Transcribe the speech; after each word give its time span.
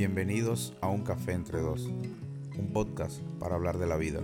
Bienvenidos 0.00 0.72
a 0.80 0.88
Un 0.88 1.02
Café 1.02 1.32
entre 1.32 1.60
Dos, 1.60 1.84
un 1.84 2.72
podcast 2.72 3.20
para 3.38 3.56
hablar 3.56 3.76
de 3.76 3.86
la 3.86 3.98
vida. 3.98 4.20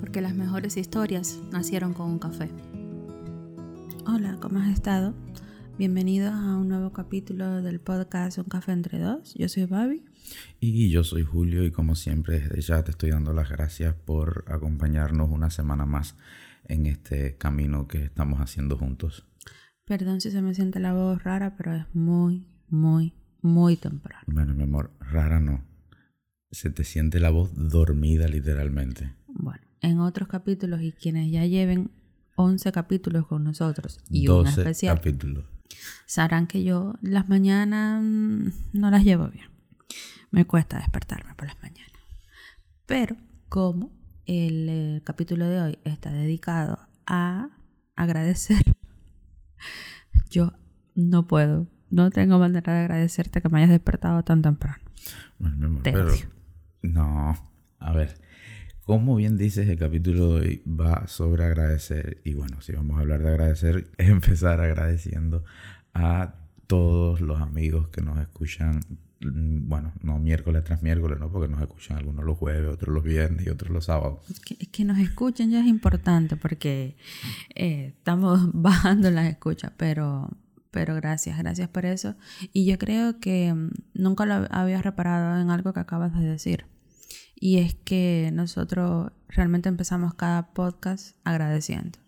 Porque 0.00 0.20
las 0.20 0.34
mejores 0.34 0.76
historias 0.76 1.38
nacieron 1.52 1.94
con 1.94 2.10
un 2.10 2.18
café. 2.18 2.50
Hola, 4.04 4.36
¿cómo 4.40 4.58
has 4.58 4.70
estado? 4.70 5.14
Bienvenidos 5.78 6.34
a 6.34 6.56
un 6.56 6.66
nuevo 6.66 6.92
capítulo 6.92 7.62
del 7.62 7.78
podcast 7.78 8.38
Un 8.38 8.46
Café 8.46 8.72
entre 8.72 8.98
Dos. 8.98 9.34
Yo 9.34 9.48
soy 9.48 9.66
Babi. 9.66 10.04
Y 10.58 10.90
yo 10.90 11.04
soy 11.04 11.22
Julio 11.22 11.64
y 11.64 11.70
como 11.70 11.94
siempre 11.94 12.40
desde 12.40 12.60
ya 12.60 12.82
te 12.82 12.90
estoy 12.90 13.10
dando 13.10 13.32
las 13.32 13.50
gracias 13.50 13.94
por 13.94 14.44
acompañarnos 14.48 15.30
una 15.30 15.50
semana 15.50 15.86
más 15.86 16.16
en 16.64 16.86
este 16.86 17.36
camino 17.36 17.86
que 17.86 18.02
estamos 18.02 18.40
haciendo 18.40 18.76
juntos. 18.76 19.24
Perdón 19.84 20.20
si 20.20 20.32
se 20.32 20.42
me 20.42 20.52
siente 20.52 20.80
la 20.80 20.94
voz 20.94 21.22
rara, 21.22 21.54
pero 21.56 21.76
es 21.76 21.86
muy, 21.94 22.44
muy, 22.68 23.14
muy 23.44 23.76
temprano. 23.76 24.24
Bueno, 24.26 24.54
mi 24.54 24.62
amor, 24.62 24.90
rara 24.98 25.38
no. 25.38 25.62
Se 26.50 26.70
te 26.70 26.82
siente 26.82 27.20
la 27.20 27.28
voz 27.28 27.50
dormida 27.54 28.26
literalmente. 28.26 29.14
Bueno, 29.26 29.60
en 29.82 30.00
otros 30.00 30.28
capítulos 30.28 30.80
y 30.80 30.92
quienes 30.92 31.30
ya 31.30 31.44
lleven 31.44 31.90
11 32.36 32.72
capítulos 32.72 33.26
con 33.26 33.44
nosotros 33.44 34.00
y 34.08 34.28
un 34.28 34.46
especial, 34.46 34.96
capítulos. 34.96 35.44
sabrán 36.06 36.46
que 36.46 36.64
yo 36.64 36.94
las 37.02 37.28
mañanas 37.28 38.02
no 38.02 38.90
las 38.90 39.04
llevo 39.04 39.28
bien. 39.28 39.50
Me 40.30 40.46
cuesta 40.46 40.78
despertarme 40.78 41.34
por 41.34 41.46
las 41.46 41.60
mañanas. 41.60 41.92
Pero 42.86 43.16
como 43.50 43.92
el, 44.24 44.68
el 44.70 45.02
capítulo 45.04 45.46
de 45.46 45.60
hoy 45.60 45.78
está 45.84 46.10
dedicado 46.10 46.78
a 47.06 47.50
agradecer, 47.94 48.64
yo 50.30 50.54
no 50.94 51.26
puedo 51.26 51.73
no 51.94 52.10
tengo 52.10 52.38
manera 52.38 52.74
de 52.74 52.80
agradecerte 52.80 53.40
que 53.40 53.48
me 53.48 53.58
hayas 53.58 53.70
despertado 53.70 54.22
tan 54.24 54.42
temprano. 54.42 54.82
Bueno, 55.38 55.56
mi 55.56 55.64
amor, 55.66 55.82
pero, 55.82 56.08
no, 56.82 57.36
a 57.78 57.92
ver, 57.92 58.14
como 58.84 59.16
bien 59.16 59.36
dices, 59.38 59.68
el 59.68 59.78
capítulo 59.78 60.34
de 60.34 60.40
hoy 60.40 60.62
va 60.66 61.06
sobre 61.06 61.44
agradecer. 61.44 62.20
Y 62.24 62.34
bueno, 62.34 62.60
si 62.60 62.72
vamos 62.72 62.98
a 62.98 63.00
hablar 63.00 63.22
de 63.22 63.28
agradecer, 63.28 63.90
es 63.96 64.08
empezar 64.08 64.60
agradeciendo 64.60 65.44
a 65.94 66.34
todos 66.66 67.20
los 67.20 67.40
amigos 67.40 67.88
que 67.88 68.02
nos 68.02 68.18
escuchan. 68.18 68.80
Mm, 69.20 69.68
bueno, 69.68 69.92
no 70.02 70.18
miércoles 70.18 70.64
tras 70.64 70.82
miércoles, 70.82 71.18
¿no? 71.20 71.30
Porque 71.30 71.48
nos 71.48 71.62
escuchan 71.62 71.96
algunos 71.96 72.24
los 72.24 72.36
jueves, 72.36 72.74
otros 72.74 72.92
los 72.92 73.04
viernes 73.04 73.46
y 73.46 73.50
otros 73.50 73.70
los 73.70 73.84
sábados. 73.84 74.28
Es 74.28 74.40
que, 74.40 74.56
que 74.56 74.84
nos 74.84 74.98
escuchen 74.98 75.50
ya 75.50 75.60
es 75.60 75.66
importante 75.66 76.36
porque 76.36 76.96
eh, 77.54 77.94
estamos 77.96 78.50
bajando 78.52 79.10
las 79.10 79.26
escuchas, 79.26 79.72
pero 79.76 80.28
pero 80.74 80.96
gracias, 80.96 81.38
gracias 81.38 81.68
por 81.68 81.86
eso. 81.86 82.16
Y 82.52 82.66
yo 82.66 82.78
creo 82.78 83.20
que 83.20 83.54
mm, 83.54 83.70
nunca 83.94 84.26
lo 84.26 84.48
había 84.50 84.82
reparado 84.82 85.40
en 85.40 85.48
algo 85.48 85.72
que 85.72 85.78
acabas 85.78 86.18
de 86.18 86.26
decir. 86.26 86.66
Y 87.36 87.58
es 87.58 87.74
que 87.74 88.30
nosotros 88.32 89.12
realmente 89.28 89.68
empezamos 89.68 90.14
cada 90.14 90.52
podcast 90.52 91.16
agradeciendo. 91.22 92.00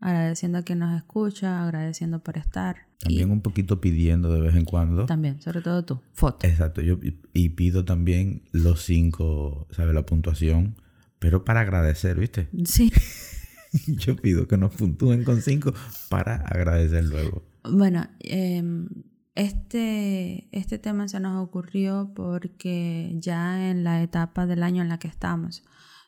Agradeciendo 0.00 0.56
a 0.56 0.62
quien 0.62 0.78
nos 0.78 0.96
escucha, 0.96 1.62
agradeciendo 1.62 2.22
por 2.22 2.38
estar. 2.38 2.86
También 3.00 3.30
un 3.30 3.42
poquito 3.42 3.78
pidiendo 3.78 4.32
de 4.32 4.40
vez 4.40 4.56
en 4.56 4.64
cuando. 4.64 5.04
También, 5.04 5.42
sobre 5.42 5.60
todo 5.60 5.84
tú, 5.84 6.00
foto. 6.14 6.46
Exacto, 6.46 6.80
yo 6.80 6.98
y 7.34 7.50
pido 7.50 7.84
también 7.84 8.42
los 8.52 8.84
cinco, 8.84 9.66
¿sabes? 9.70 9.94
La 9.94 10.06
puntuación, 10.06 10.76
pero 11.18 11.44
para 11.44 11.60
agradecer, 11.60 12.18
¿viste? 12.18 12.48
Sí. 12.64 12.90
yo 13.86 14.16
pido 14.16 14.48
que 14.48 14.56
nos 14.56 14.74
puntúen 14.74 15.24
con 15.24 15.42
cinco 15.42 15.74
para 16.08 16.36
agradecer 16.36 17.04
luego. 17.04 17.47
Bueno, 17.70 18.06
em, 18.20 18.88
este, 19.34 20.48
este 20.56 20.78
tema 20.78 21.08
se 21.08 21.20
nos 21.20 21.42
ocurrió 21.42 22.12
porque 22.14 23.14
ya 23.18 23.70
en 23.70 23.84
la 23.84 24.02
etapa 24.02 24.46
del 24.46 24.62
año 24.62 24.82
en 24.82 24.88
la 24.88 24.98
que 24.98 25.08
estamos, 25.08 25.64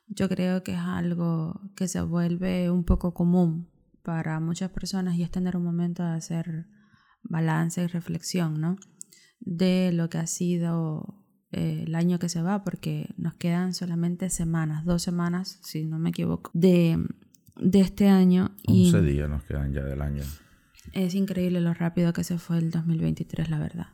yo 0.09 0.29
creo 0.29 0.63
que 0.63 0.73
es 0.73 0.81
algo 0.81 1.61
que 1.77 1.87
se 1.87 2.01
vuelve 2.01 2.71
un 2.71 2.85
poco 2.85 3.15
común 3.15 3.69
para 4.03 4.41
muchas 4.41 4.71
personas 4.71 5.17
y 5.17 5.23
es 5.23 5.31
tener 5.31 5.57
un 5.57 5.63
momento 5.63 6.03
de 6.03 6.11
hacer 6.11 6.67
balance 7.23 7.83
y 7.83 7.87
reflexión, 7.87 8.61
¿no? 8.61 8.77
De 9.39 9.93
lo 9.93 10.11
que 10.11 10.19
ha 10.19 10.27
sido 10.27 11.25
eh, 11.53 11.85
el 11.87 11.95
año 11.95 12.19
que 12.19 12.29
se 12.29 12.43
va, 12.43 12.65
porque 12.65 13.15
nos 13.17 13.35
quedan 13.35 13.75
solamente 13.75 14.31
semanas, 14.31 14.85
dos 14.85 15.03
semanas, 15.03 15.61
si 15.63 15.85
no 15.85 15.99
me 15.99 16.11
equivoco, 16.11 16.51
de, 16.55 16.99
de 17.57 17.81
este 17.81 18.09
año. 18.09 18.57
11 18.67 19.03
días 19.03 19.29
nos 19.29 19.45
quedan 19.45 19.73
ya 19.73 19.85
del 19.85 20.01
año. 20.01 20.25
Es 20.93 21.15
increíble 21.15 21.61
lo 21.61 21.75
rápido 21.75 22.13
que 22.13 22.25
se 22.25 22.39
fue 22.39 22.59
el 22.59 22.71
2023, 22.71 23.51
la 23.51 23.59
verdad. 23.59 23.87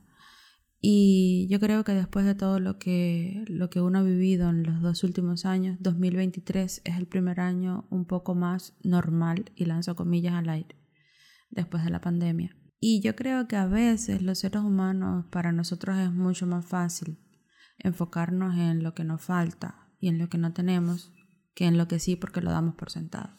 Y 0.80 1.48
yo 1.50 1.58
creo 1.58 1.84
que 1.84 1.92
después 1.92 2.24
de 2.26 2.34
todo 2.34 2.60
lo 2.60 2.78
que, 2.78 3.44
lo 3.48 3.70
que 3.70 3.80
uno 3.80 3.98
ha 3.98 4.02
vivido 4.02 4.50
en 4.50 4.62
los 4.62 4.80
dos 4.82 5.02
últimos 5.04 5.44
años, 5.46 5.78
2023 5.80 6.82
es 6.84 6.96
el 6.96 7.06
primer 7.06 7.40
año 7.40 7.86
un 7.90 8.06
poco 8.06 8.34
más 8.34 8.74
normal, 8.82 9.50
y 9.56 9.64
lanzo 9.64 9.96
comillas 9.96 10.34
al 10.34 10.48
aire, 10.48 10.76
después 11.50 11.84
de 11.84 11.90
la 11.90 12.00
pandemia. 12.00 12.56
Y 12.78 13.00
yo 13.00 13.16
creo 13.16 13.48
que 13.48 13.56
a 13.56 13.66
veces 13.66 14.22
los 14.22 14.38
seres 14.38 14.62
humanos, 14.62 15.26
para 15.30 15.50
nosotros 15.50 15.98
es 15.98 16.12
mucho 16.12 16.46
más 16.46 16.66
fácil 16.66 17.18
enfocarnos 17.78 18.56
en 18.56 18.82
lo 18.82 18.94
que 18.94 19.04
nos 19.04 19.22
falta 19.22 19.88
y 19.98 20.08
en 20.08 20.18
lo 20.18 20.28
que 20.28 20.38
no 20.38 20.52
tenemos 20.52 21.12
que 21.56 21.64
en 21.64 21.78
lo 21.78 21.88
que 21.88 21.98
sí 21.98 22.16
porque 22.16 22.42
lo 22.42 22.50
damos 22.50 22.74
por 22.76 22.90
sentado. 22.90 23.30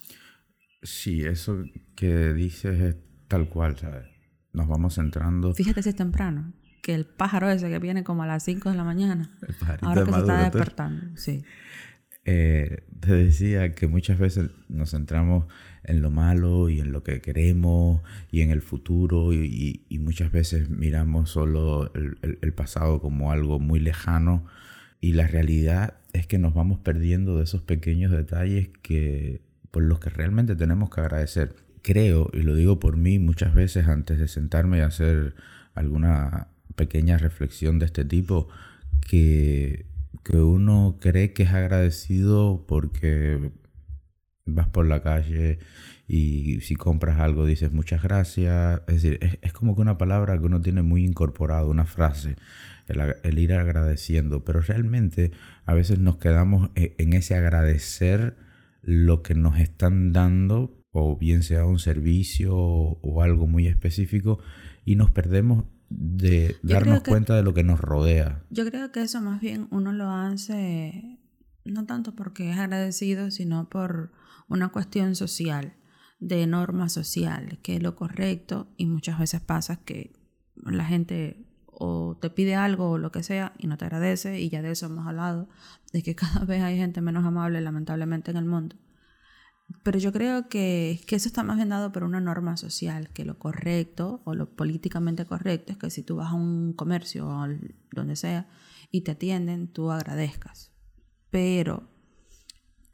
Sí, 0.82 1.24
eso 1.24 1.64
que 1.96 2.34
dices 2.34 2.80
es 2.82 2.96
Tal 3.28 3.50
cual, 3.50 3.78
¿sabes? 3.78 4.06
Nos 4.54 4.68
vamos 4.68 4.96
centrando. 4.96 5.54
Fíjate 5.54 5.84
si 5.84 5.90
es 5.90 5.96
temprano, 5.96 6.54
que 6.82 6.96
el 6.96 7.06
pájaro 7.06 7.50
ese 7.50 7.70
que 7.70 7.80
viene 7.80 8.04
como 8.04 8.24
a 8.24 8.28
las 8.28 8.44
5 8.44 8.72
de 8.72 8.78
la 8.78 8.84
mañana, 8.84 9.38
ahora 9.82 10.06
que 10.06 10.12
se 10.12 10.20
está 10.20 10.44
despertando, 10.44 11.18
sí. 11.18 11.44
Eh, 12.30 12.84
te 13.00 13.14
decía 13.14 13.74
que 13.74 13.88
muchas 13.88 14.20
veces 14.20 14.50
nos 14.68 14.92
centramos 14.92 15.46
en 15.86 16.02
lo 16.02 16.12
malo 16.12 16.68
y 16.68 16.82
en 16.82 16.92
lo 16.92 17.02
que 17.02 17.22
queremos 17.22 18.02
y 18.32 18.42
en 18.42 18.52
el 18.52 18.62
futuro 18.62 19.32
y, 19.34 19.86
muchas 20.02 20.32
veces 20.32 20.70
miramos 20.70 21.30
solo 21.30 21.92
el, 21.94 22.54
pasado 22.54 23.00
como 23.00 23.32
algo 23.32 23.60
muy 23.60 23.80
lejano 23.80 24.46
y 25.00 25.14
la 25.14 25.26
realidad 25.26 25.96
es 26.12 26.28
que 26.28 26.38
nos 26.38 26.54
vamos 26.54 26.80
perdiendo 26.80 27.38
de 27.38 27.46
esos 27.46 27.62
pequeños 27.62 28.12
detalles 28.12 28.70
que 28.82 29.42
por 29.72 29.84
los 29.84 30.00
que 30.00 30.10
realmente 30.10 30.56
tenemos 30.58 30.90
que 30.90 31.00
agradecer 31.00 31.56
creo, 31.88 32.30
y 32.34 32.42
lo 32.42 32.54
digo 32.54 32.82
por 32.82 32.98
mí 32.98 33.18
muchas 33.18 33.54
veces 33.54 33.88
antes 33.88 34.20
de 34.20 34.28
sentarme 34.28 34.80
y 34.80 34.82
hacer 34.82 35.36
alguna 35.74 36.50
pequeña 36.76 37.18
reflexión 37.18 37.80
de 37.80 37.86
este 37.86 38.04
tipo, 38.04 38.50
que, 39.08 39.86
que 40.26 40.36
uno 40.36 40.98
cree 41.00 41.32
que 41.32 41.44
es 41.44 41.54
agradecido 41.54 42.66
porque 42.68 43.52
vas 44.46 44.68
por 44.68 44.86
la 44.86 45.02
calle 45.02 45.60
y 46.10 46.60
si 46.60 46.76
compras 46.76 47.20
algo 47.20 47.46
dices 47.46 47.72
muchas 47.72 48.04
gracias. 48.04 48.82
Es 48.88 49.02
decir, 49.02 49.40
es, 49.42 49.54
como 49.54 49.74
que 49.74 49.82
una 49.82 49.98
palabra 49.98 50.38
que 50.38 50.46
uno 50.46 50.60
tiene 50.60 50.82
muy 50.82 51.06
incorporado, 51.06 51.70
una 51.70 51.86
frase, 51.86 52.36
el, 52.88 53.16
el, 53.24 53.40
ir 53.40 53.54
agradeciendo, 53.54 54.44
pero 54.44 54.60
realmente 54.60 55.32
a 55.66 55.74
veces 55.74 56.00
nos 56.00 56.18
quedamos 56.18 56.70
e, 56.76 56.96
en 56.98 57.14
ese 57.14 57.36
agradecer 57.36 58.36
lo 58.82 59.24
que 59.24 59.36
nos 59.36 59.58
están 59.58 60.12
dando 60.12 60.77
o 61.00 61.16
bien 61.16 61.44
sea 61.44 61.66
un 61.66 61.80
servicio 61.80 62.56
o, 62.56 63.22
algo 63.22 63.48
muy 63.48 63.68
específico 63.68 64.40
y 64.86 64.96
nos 64.96 65.12
perdemos 65.12 65.66
de 65.90 66.56
darnos 66.64 67.02
cuenta 67.02 67.36
de 67.36 67.44
lo 67.44 67.54
que 67.54 67.64
nos 67.64 67.80
rodea. 67.80 68.44
Yo 68.50 68.66
creo 68.66 68.92
que 68.92 69.02
eso 69.02 69.22
más 69.22 69.40
bien 69.40 69.68
uno 69.72 69.94
lo 69.94 70.10
hace 70.10 71.20
no 71.66 71.86
tanto 71.86 72.16
porque 72.16 72.50
es 72.50 72.58
agradecido, 72.58 73.30
sino 73.32 73.70
por 73.70 74.12
una 74.48 74.70
cuestión 74.70 75.16
social, 75.16 75.74
de 76.20 76.48
norma 76.48 76.90
social, 76.90 77.60
que 77.62 77.76
es 77.76 77.84
lo 77.84 77.96
correcto 77.96 78.68
y 78.76 78.88
muchas 78.88 79.20
veces 79.20 79.40
pasa 79.42 79.76
que 79.76 80.14
la 80.56 80.86
gente 80.86 81.46
o 81.68 82.18
te 82.20 82.32
pide 82.32 82.56
algo 82.56 82.92
o 82.92 82.98
lo 82.98 83.12
que 83.12 83.22
sea 83.22 83.54
y 83.60 83.68
no 83.68 83.78
te 83.78 83.86
agradece 83.86 84.40
y 84.40 84.50
ya 84.50 84.64
de 84.64 84.72
eso 84.72 84.88
hemos 84.88 85.06
hablado, 85.06 85.48
de 85.94 86.02
que 86.02 86.16
cada 86.16 86.44
vez 86.46 86.64
hay 86.64 86.78
gente 86.78 87.02
menos 87.02 87.24
amable 87.24 87.62
lamentablemente 87.62 88.32
en 88.32 88.38
el 88.38 88.46
mundo. 88.46 88.76
Pero 89.84 90.00
yo 90.00 90.14
creo 90.14 90.48
que, 90.48 91.02
que, 91.08 91.16
eso 91.16 91.28
está 91.28 91.44
más 91.44 91.58
bien 91.58 91.70
dado 91.70 91.92
por 91.92 92.04
una 92.04 92.22
norma 92.22 92.56
social, 92.58 93.10
que 93.10 93.26
lo 93.26 93.38
correcto 93.38 94.22
o 94.24 94.34
lo 94.34 94.56
políticamente 94.56 95.26
correcto 95.26 95.74
es 95.74 95.78
que 95.78 95.90
si 95.90 96.04
tú 96.04 96.18
vas 96.18 96.32
a 96.32 96.36
un 96.36 96.74
comercio 96.74 97.28
o 97.28 97.48
donde 97.92 98.16
sea 98.16 98.48
y 98.92 99.02
te 99.02 99.12
atienden, 99.12 99.68
tú 99.68 99.92
agradezcas. 99.92 100.72
Pero 101.30 101.90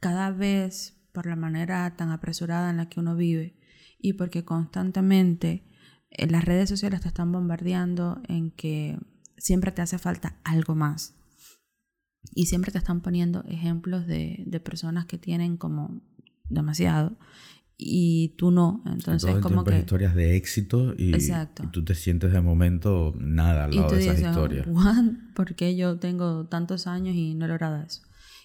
cada 0.00 0.30
vez 0.30 1.00
por 1.12 1.26
la 1.26 1.36
manera 1.36 1.96
tan 1.96 2.10
apresurada 2.10 2.70
en 2.70 2.76
la 2.76 2.88
que 2.88 3.00
uno 3.00 3.14
vive 3.14 3.56
y 3.98 4.14
porque 4.14 4.44
constantemente 4.44 5.64
en 6.10 6.32
las 6.32 6.44
redes 6.44 6.68
sociales 6.68 7.00
te 7.00 7.08
están 7.08 7.32
bombardeando 7.32 8.20
en 8.28 8.50
que 8.50 8.98
siempre 9.38 9.72
te 9.72 9.82
hace 9.82 9.98
falta 9.98 10.38
algo 10.44 10.74
más. 10.74 11.14
Y 12.34 12.46
siempre 12.46 12.72
te 12.72 12.78
están 12.78 13.00
poniendo 13.00 13.44
ejemplos 13.44 14.06
de, 14.06 14.42
de 14.46 14.60
personas 14.60 15.06
que 15.06 15.18
tienen 15.18 15.56
como 15.56 16.02
demasiado 16.48 17.16
y 17.76 18.34
tú 18.38 18.50
no. 18.50 18.82
Entonces, 18.86 19.22
Todo 19.28 19.36
el 19.38 19.42
como 19.42 19.64
que. 19.64 19.78
historias 19.78 20.14
de 20.14 20.36
éxito 20.36 20.94
y, 20.96 21.12
Exacto. 21.14 21.64
y 21.64 21.66
tú 21.68 21.84
te 21.84 21.94
sientes 21.94 22.32
de 22.32 22.40
momento 22.40 23.12
nada 23.18 23.64
al 23.64 23.74
Y 23.74 23.76
lado 23.76 23.88
tú 23.88 23.94
de 23.96 24.00
esas 24.02 24.16
dices, 24.16 24.30
historias. 24.30 24.66
"What? 24.68 25.04
¿por 25.34 25.54
qué 25.54 25.74
yo 25.76 25.98
tengo 25.98 26.46
tantos 26.46 26.86
años 26.86 27.14
y 27.16 27.34
no 27.34 27.46
he 27.46 27.48
logrado 27.48 27.82
eso? 27.82 28.02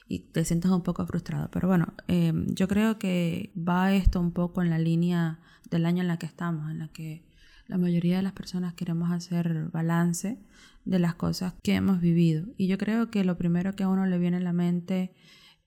Y 0.07 0.19
te 0.31 0.44
sientes 0.44 0.72
un 0.72 0.81
poco 0.81 1.06
frustrado. 1.06 1.50
Pero 1.51 1.68
bueno, 1.68 1.94
eh, 2.07 2.34
yo 2.48 2.68
creo 2.68 2.98
que 2.98 3.54
va 3.56 3.94
esto 3.94 4.19
un 4.19 4.31
poco 4.31 4.63
en 4.63 4.72
la 4.72 4.80
línea 4.80 5.40
del 5.69 5.86
año 5.86 6.02
en 6.02 6.07
la 6.07 6.18
que 6.18 6.25
estamos, 6.25 6.72
en 6.72 6.80
la 6.80 6.88
que 6.88 7.24
la 7.68 7.78
mayoría 7.78 8.18
de 8.18 8.24
las 8.24 8.34
personas 8.34 8.74
queremos 8.74 9.12
hacer 9.12 9.69
balance 9.72 10.40
de 10.86 10.98
las 10.98 11.13
cosas 11.13 11.54
que 11.62 11.75
hemos 11.75 12.02
vivido. 12.02 12.48
Y 12.57 12.66
yo 12.66 12.80
creo 12.80 13.12
que 13.12 13.24
lo 13.24 13.38
primero 13.38 13.75
que 13.75 13.84
a 13.84 13.88
uno 13.90 14.07
le 14.07 14.18
viene 14.18 14.38
a 14.38 14.40
la 14.40 14.54
mente 14.54 15.13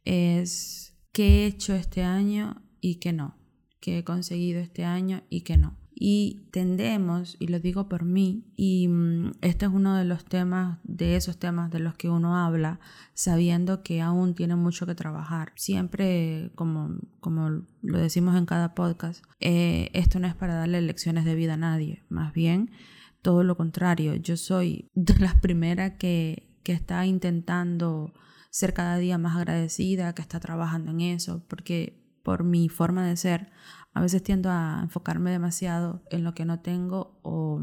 es 0.05 0.92
qué 1.13 1.45
he 1.45 1.47
hecho 1.47 1.75
este 1.75 2.03
año 2.03 2.63
y 2.81 2.97
qué 2.97 3.13
no, 3.13 3.37
qué 3.81 3.99
he 3.99 4.05
conseguido 4.05 4.61
este 4.61 4.85
año 4.85 5.23
y 5.29 5.43
qué 5.43 5.57
no. 5.57 5.77
Y 5.95 6.49
tendemos, 6.51 7.37
y 7.39 7.47
lo 7.47 7.61
digo 7.61 7.89
por 7.89 8.05
mí, 8.05 8.51
y 8.57 8.89
mm, 8.89 9.33
este 9.41 9.67
es 9.67 9.73
uno 9.73 9.95
de 9.97 10.05
los 10.05 10.25
temas, 10.25 10.81
de 10.83 11.15
esos 11.15 11.39
temas 11.39 11.71
de 11.71 11.79
los 11.79 11.95
que 11.95 12.09
uno 12.09 12.37
habla, 12.37 12.81
sabiendo 13.15 13.85
que 13.85 14.01
aún 14.01 14.35
tiene 14.35 14.57
mucho 14.57 14.85
que 14.85 14.97
trabajar. 14.97 15.53
Siempre, 15.55 16.51
como, 16.57 16.97
como 17.21 17.63
lo 17.83 17.99
decimos 17.99 18.37
en 18.37 18.47
cada 18.47 18.75
podcast, 18.75 19.23
eh, 19.39 19.91
esto 19.93 20.19
no 20.19 20.27
es 20.27 20.35
para 20.35 20.55
darle 20.55 20.81
lecciones 20.81 21.25
de 21.25 21.37
vida 21.37 21.55
a 21.55 21.59
nadie, 21.59 22.03
más 22.09 22.33
bien 22.33 22.73
todo 23.21 23.45
lo 23.45 23.57
contrario. 23.57 24.17
Yo 24.17 24.37
soy 24.37 24.91
de 24.95 25.19
las 25.21 25.37
primeras 25.37 25.93
que, 25.99 26.49
que 26.65 26.73
está 26.73 27.07
intentando 27.07 28.13
ser 28.53 28.75
cada 28.75 28.99
día 28.99 29.17
más 29.17 29.35
agradecida, 29.35 30.15
que 30.15 30.21
está 30.21 30.39
trabajando 30.39 30.91
en 30.91 31.01
eso, 31.01 31.43
porque 31.49 31.99
por 32.23 32.45
mi 32.45 32.69
forma 32.69 33.07
de 33.07 33.17
ser, 33.17 33.51
a 33.95 34.01
veces 34.03 34.23
tiendo 34.23 34.51
a 34.51 34.81
enfocarme 34.83 35.31
demasiado 35.31 36.03
en 36.11 36.23
lo 36.23 36.35
que 36.35 36.45
no 36.45 36.61
tengo 36.61 37.19
o, 37.23 37.63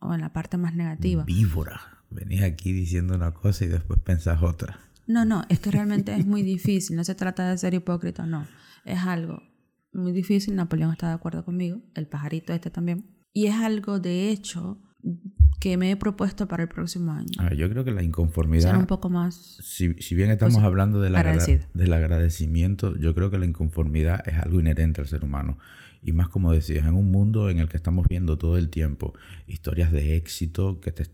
o 0.00 0.14
en 0.14 0.20
la 0.22 0.32
parte 0.32 0.56
más 0.56 0.74
negativa. 0.74 1.24
Víbora. 1.24 1.80
Venís 2.10 2.42
aquí 2.42 2.72
diciendo 2.72 3.14
una 3.14 3.32
cosa 3.32 3.66
y 3.66 3.68
después 3.68 4.00
pensás 4.00 4.42
otra. 4.42 4.80
No, 5.06 5.26
no, 5.26 5.44
es 5.50 5.60
que 5.60 5.70
realmente 5.70 6.14
es 6.14 6.26
muy 6.26 6.42
difícil, 6.54 6.96
no 6.96 7.04
se 7.04 7.14
trata 7.14 7.50
de 7.50 7.58
ser 7.58 7.74
hipócrita, 7.74 8.24
no, 8.24 8.46
es 8.86 9.00
algo 9.00 9.42
muy 9.92 10.12
difícil, 10.12 10.56
Napoleón 10.56 10.92
está 10.92 11.08
de 11.08 11.14
acuerdo 11.14 11.44
conmigo, 11.44 11.82
el 11.94 12.06
pajarito 12.06 12.54
este 12.54 12.70
también, 12.70 13.04
y 13.34 13.48
es 13.48 13.54
algo 13.54 14.00
de 14.00 14.30
hecho 14.30 14.78
que 15.62 15.76
me 15.76 15.92
he 15.92 15.96
propuesto 15.96 16.48
para 16.48 16.64
el 16.64 16.68
próximo 16.68 17.12
año. 17.12 17.28
A 17.38 17.44
ver, 17.44 17.56
yo 17.56 17.70
creo 17.70 17.84
que 17.84 17.92
la 17.92 18.00
Ser 18.00 18.08
inconformidad, 18.08 18.76
un 18.76 18.86
poco 18.86 19.08
más... 19.10 19.34
si, 19.62 19.94
si 19.94 20.14
bien 20.16 20.30
estamos 20.30 20.54
Pues, 20.56 20.66
hablando 20.66 21.00
del, 21.00 21.14
agra- 21.14 21.30
agradecido. 21.30 21.68
del 21.72 21.92
agradecimiento, 21.92 22.96
yo 22.98 23.14
creo 23.14 23.30
que 23.30 23.38
la 23.38 23.46
inconformidad 23.46 24.26
es 24.28 24.38
algo 24.38 24.58
inherente 24.58 25.00
al 25.00 25.06
ser 25.06 25.22
humano. 25.24 25.58
Y 26.02 26.10
más 26.10 26.28
como 26.28 26.50
decías, 26.52 26.84
en 26.86 26.94
un 26.94 27.12
mundo 27.12 27.48
en 27.48 27.60
el 27.60 27.68
que 27.68 27.76
estamos 27.76 28.08
viendo 28.08 28.38
todo 28.38 28.58
el 28.58 28.70
tiempo 28.70 29.14
historias 29.46 29.92
de 29.92 30.16
éxito 30.16 30.80
que 30.80 30.90
te, 30.90 31.06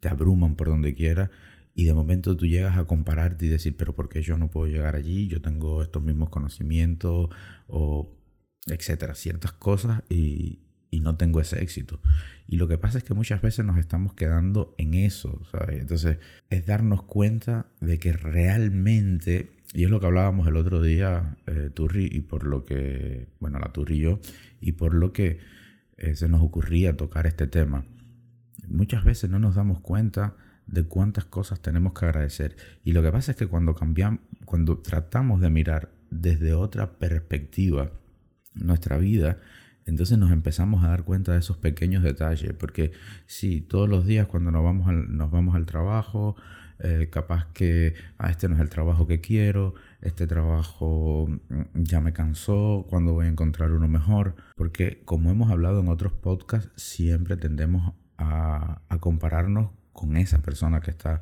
te 0.00 0.08
abruman 0.08 0.56
por 0.56 0.66
donde 0.66 0.94
quiera 0.96 1.30
y 1.74 1.84
de 1.84 1.94
momento 1.94 2.36
tú 2.36 2.46
llegas 2.46 2.76
a 2.76 2.84
compararte 2.86 3.46
y 3.46 3.48
decir, 3.48 3.76
pero 3.76 3.94
¿por 3.94 4.08
qué 4.08 4.20
yo 4.20 4.36
no 4.36 4.50
puedo 4.50 4.66
llegar 4.66 4.96
allí? 4.96 5.28
Yo 5.28 5.40
tengo 5.40 5.80
estos 5.80 6.02
mismos 6.02 6.28
conocimientos 6.28 7.28
o 7.68 8.10
etcétera, 8.66 9.14
ciertas 9.14 9.52
cosas 9.52 10.02
y, 10.10 10.58
y 10.92 11.00
no 11.00 11.16
tengo 11.16 11.40
ese 11.40 11.60
éxito. 11.60 12.00
Y 12.46 12.58
lo 12.58 12.68
que 12.68 12.76
pasa 12.76 12.98
es 12.98 13.04
que 13.04 13.14
muchas 13.14 13.40
veces 13.40 13.64
nos 13.64 13.78
estamos 13.78 14.12
quedando 14.12 14.74
en 14.76 14.92
eso. 14.92 15.40
Entonces 15.68 16.18
es 16.50 16.66
darnos 16.66 17.02
cuenta 17.02 17.66
de 17.80 17.98
que 17.98 18.12
realmente, 18.12 19.50
y 19.72 19.84
es 19.84 19.90
lo 19.90 19.98
que 20.00 20.06
hablábamos 20.06 20.46
el 20.46 20.56
otro 20.56 20.82
día, 20.82 21.36
eh, 21.46 21.70
Turri, 21.72 22.08
y 22.12 22.20
por 22.20 22.44
lo 22.44 22.66
que, 22.66 23.26
bueno, 23.40 23.58
la 23.58 23.72
Turri 23.72 23.96
y 23.96 24.00
yo, 24.00 24.20
y 24.60 24.72
por 24.72 24.92
lo 24.92 25.14
que 25.14 25.38
eh, 25.96 26.14
se 26.14 26.28
nos 26.28 26.42
ocurría 26.42 26.94
tocar 26.94 27.26
este 27.26 27.46
tema, 27.46 27.86
muchas 28.68 29.02
veces 29.02 29.30
no 29.30 29.38
nos 29.38 29.54
damos 29.54 29.80
cuenta 29.80 30.36
de 30.66 30.84
cuántas 30.84 31.24
cosas 31.24 31.60
tenemos 31.60 31.94
que 31.94 32.04
agradecer. 32.04 32.56
Y 32.84 32.92
lo 32.92 33.02
que 33.02 33.10
pasa 33.10 33.32
es 33.32 33.38
que 33.38 33.46
cuando 33.46 33.74
cambiamos, 33.74 34.20
cuando 34.44 34.76
tratamos 34.76 35.40
de 35.40 35.48
mirar 35.48 35.90
desde 36.10 36.52
otra 36.52 36.98
perspectiva 36.98 37.92
nuestra 38.54 38.98
vida, 38.98 39.38
entonces 39.86 40.18
nos 40.18 40.30
empezamos 40.30 40.84
a 40.84 40.88
dar 40.88 41.04
cuenta 41.04 41.32
de 41.32 41.38
esos 41.38 41.56
pequeños 41.56 42.02
detalles. 42.02 42.52
Porque 42.54 42.92
sí, 43.26 43.60
todos 43.60 43.88
los 43.88 44.06
días 44.06 44.26
cuando 44.26 44.50
nos 44.50 44.62
vamos 45.30 45.54
al, 45.54 45.66
trabajo, 45.66 46.36
eh, 46.78 47.08
capaz 47.10 47.46
que 47.52 47.94
ah, 48.18 48.30
este 48.30 48.48
no 48.48 48.54
es 48.54 48.60
el 48.60 48.68
trabajo 48.68 49.06
que 49.06 49.20
quiero, 49.20 49.74
este 50.00 50.26
trabajo 50.26 51.28
mm, 51.28 51.62
ya 51.74 52.00
me 52.00 52.12
cansó, 52.12 52.86
cuando 52.88 53.12
voy 53.12 53.26
a 53.26 53.28
encontrar 53.28 53.72
uno 53.72 53.88
mejor. 53.88 54.36
Porque 54.56 55.02
como 55.04 55.30
hemos 55.30 55.50
hablado 55.50 55.80
en 55.80 55.88
otros 55.88 56.12
podcasts, 56.12 56.70
siempre 56.76 57.36
tendemos 57.36 57.94
a, 58.18 58.82
a 58.88 58.98
compararnos 58.98 59.70
con 59.92 60.16
esa 60.16 60.38
persona 60.42 60.80
que 60.80 60.90
está 60.90 61.20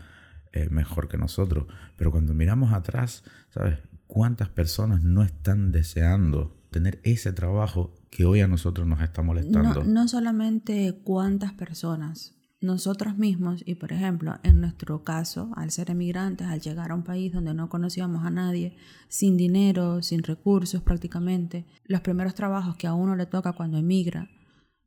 eh, 0.53 0.69
mejor 0.71 1.09
que 1.09 1.17
nosotros. 1.17 1.67
Pero 1.97 2.11
cuando 2.11 2.35
miramos 2.35 2.73
atrás, 2.73 3.25
¿sabes? 3.51 3.79
¿Cuántas 4.07 4.49
personas 4.49 5.03
no 5.03 5.23
están 5.23 5.71
deseando 5.71 6.57
tener 6.71 7.01
ese 7.05 7.33
trabajo 7.33 7.95
que 8.11 8.25
hoy 8.25 8.41
a 8.41 8.49
nosotros 8.49 8.87
nos 8.87 9.01
está 9.01 9.23
molestando? 9.23 9.85
No, 9.85 10.03
no 10.03 10.09
solamente 10.09 11.01
cuántas 11.05 11.53
personas, 11.53 12.35
nosotros 12.61 13.17
mismos, 13.17 13.63
y 13.65 13.77
por 13.77 13.93
ejemplo, 13.93 14.39
en 14.43 14.61
nuestro 14.61 15.03
caso, 15.03 15.51
al 15.57 15.71
ser 15.71 15.91
emigrantes, 15.91 16.47
al 16.47 16.61
llegar 16.61 16.91
a 16.91 16.95
un 16.95 17.05
país 17.05 17.33
donde 17.33 17.55
no 17.55 17.71
conocíamos 17.71 18.25
a 18.25 18.31
nadie, 18.31 18.77
sin 19.09 19.37
dinero, 19.37 20.03
sin 20.03 20.23
recursos 20.23 20.83
prácticamente, 20.83 21.67
los 21.85 22.03
primeros 22.03 22.35
trabajos 22.35 22.77
que 22.77 22.87
a 22.87 22.95
uno 22.95 23.17
le 23.17 23.27
toca 23.27 23.55
cuando 23.55 23.79
emigra 23.79 24.29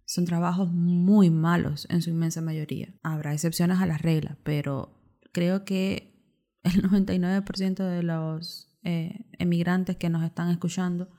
son 0.06 0.26
trabajos 0.26 0.72
muy 0.72 1.30
malos 1.30 1.88
en 1.90 2.02
su 2.02 2.12
inmensa 2.12 2.42
mayoría. 2.42 2.94
Habrá 3.02 3.34
excepciones 3.34 3.80
a 3.80 3.88
la 3.88 3.98
regla, 3.98 4.38
pero 4.44 5.00
creo 5.32 5.66
que 5.66 6.14
el 6.64 6.84
99% 6.92 7.90
de 7.90 8.04
los 8.04 8.70
eh, 8.84 9.26
emigrantes 9.40 9.98
que 9.98 10.10
nos 10.10 10.24
están 10.24 10.50
escuchando 10.50 11.10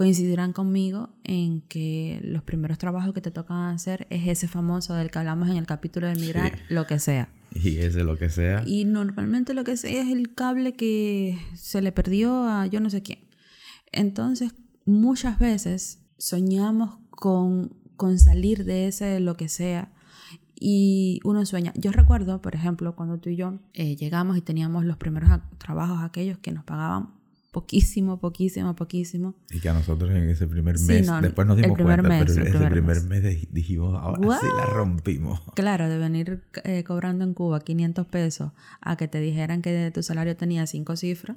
coincidirán 0.00 0.54
conmigo 0.54 1.10
en 1.24 1.60
que 1.60 2.20
los 2.24 2.42
primeros 2.42 2.78
trabajos 2.78 3.12
que 3.12 3.20
te 3.20 3.30
tocan 3.30 3.74
hacer 3.74 4.06
es 4.08 4.26
ese 4.28 4.48
famoso 4.48 4.94
del 4.94 5.10
que 5.10 5.18
hablamos 5.18 5.50
en 5.50 5.58
el 5.58 5.66
capítulo 5.66 6.06
de 6.06 6.14
emigrar, 6.14 6.56
Sí. 6.56 6.64
lo 6.74 6.86
que 6.86 6.98
sea. 6.98 7.28
Y 7.54 7.76
ese 7.76 8.02
lo 8.02 8.16
que 8.16 8.30
sea. 8.30 8.62
Y 8.64 8.86
normalmente 8.86 9.52
lo 9.52 9.62
que 9.62 9.76
sea 9.76 10.00
es 10.00 10.08
el 10.08 10.34
cable 10.34 10.72
que 10.72 11.38
se 11.52 11.82
le 11.82 11.92
perdió 11.92 12.48
a 12.48 12.64
yo 12.66 12.80
no 12.80 12.88
sé 12.88 13.02
quién. 13.02 13.18
Entonces, 13.92 14.54
muchas 14.86 15.38
veces 15.38 15.98
soñamos 16.16 16.96
con, 17.10 17.76
con 17.98 18.18
salir 18.18 18.64
de 18.64 18.88
ese 18.88 19.20
lo 19.20 19.36
que 19.36 19.50
sea 19.50 19.92
y 20.58 21.20
uno 21.24 21.44
sueña. 21.44 21.74
Yo 21.76 21.92
recuerdo, 21.92 22.40
por 22.40 22.54
ejemplo, 22.54 22.96
cuando 22.96 23.18
tú 23.18 23.28
y 23.28 23.36
yo 23.36 23.58
eh, 23.74 23.96
llegamos 23.96 24.38
y 24.38 24.40
teníamos 24.40 24.86
los 24.86 24.96
primeros 24.96 25.28
trabajos 25.58 25.98
aquellos 26.02 26.38
que 26.38 26.52
nos 26.52 26.64
pagaban 26.64 27.19
poquísimo, 27.50 28.18
poquísimo, 28.20 28.74
poquísimo. 28.76 29.34
Y 29.50 29.60
que 29.60 29.68
a 29.68 29.74
nosotros 29.74 30.10
en 30.10 30.28
ese 30.30 30.46
primer 30.46 30.78
Sí, 30.78 30.86
mes, 30.86 31.06
no, 31.06 31.20
después 31.20 31.46
nos 31.46 31.56
dimos 31.56 31.76
cuenta, 31.78 32.02
mes, 32.08 32.24
pero 32.26 32.32
el 32.32 32.46
ese 32.46 32.50
primer 32.58 32.72
primer 32.72 32.96
mes. 33.02 33.04
mes, 33.04 33.22
di- 33.22 33.48
dijimos, 33.50 33.94
ahora 34.00 34.38
sí 34.40 34.46
la 34.56 34.66
rompimos. 34.66 35.40
Claro, 35.54 35.88
de 35.88 35.98
venir 35.98 36.42
eh, 36.64 36.84
cobrando 36.84 37.24
en 37.24 37.34
Cuba 37.34 37.60
500 37.60 38.06
pesos 38.06 38.52
a 38.80 38.96
que 38.96 39.08
te 39.08 39.20
dijeran 39.20 39.62
que 39.62 39.90
tu 39.92 40.02
salario 40.02 40.36
tenía 40.36 40.66
cinco 40.66 40.96
cifras, 40.96 41.36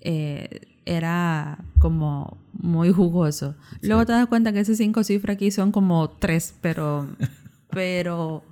eh, 0.00 0.60
era 0.84 1.64
como 1.80 2.38
muy 2.52 2.92
jugoso. 2.92 3.56
Luego 3.82 4.06
te 4.06 4.12
das 4.12 4.26
cuenta 4.26 4.52
que 4.52 4.60
esas 4.60 4.76
cinco 4.76 5.02
cifras 5.02 5.34
aquí 5.36 5.50
son 5.50 5.72
como 5.72 6.08
tres, 6.10 6.54
pero, 6.60 7.08
pero 7.70 8.42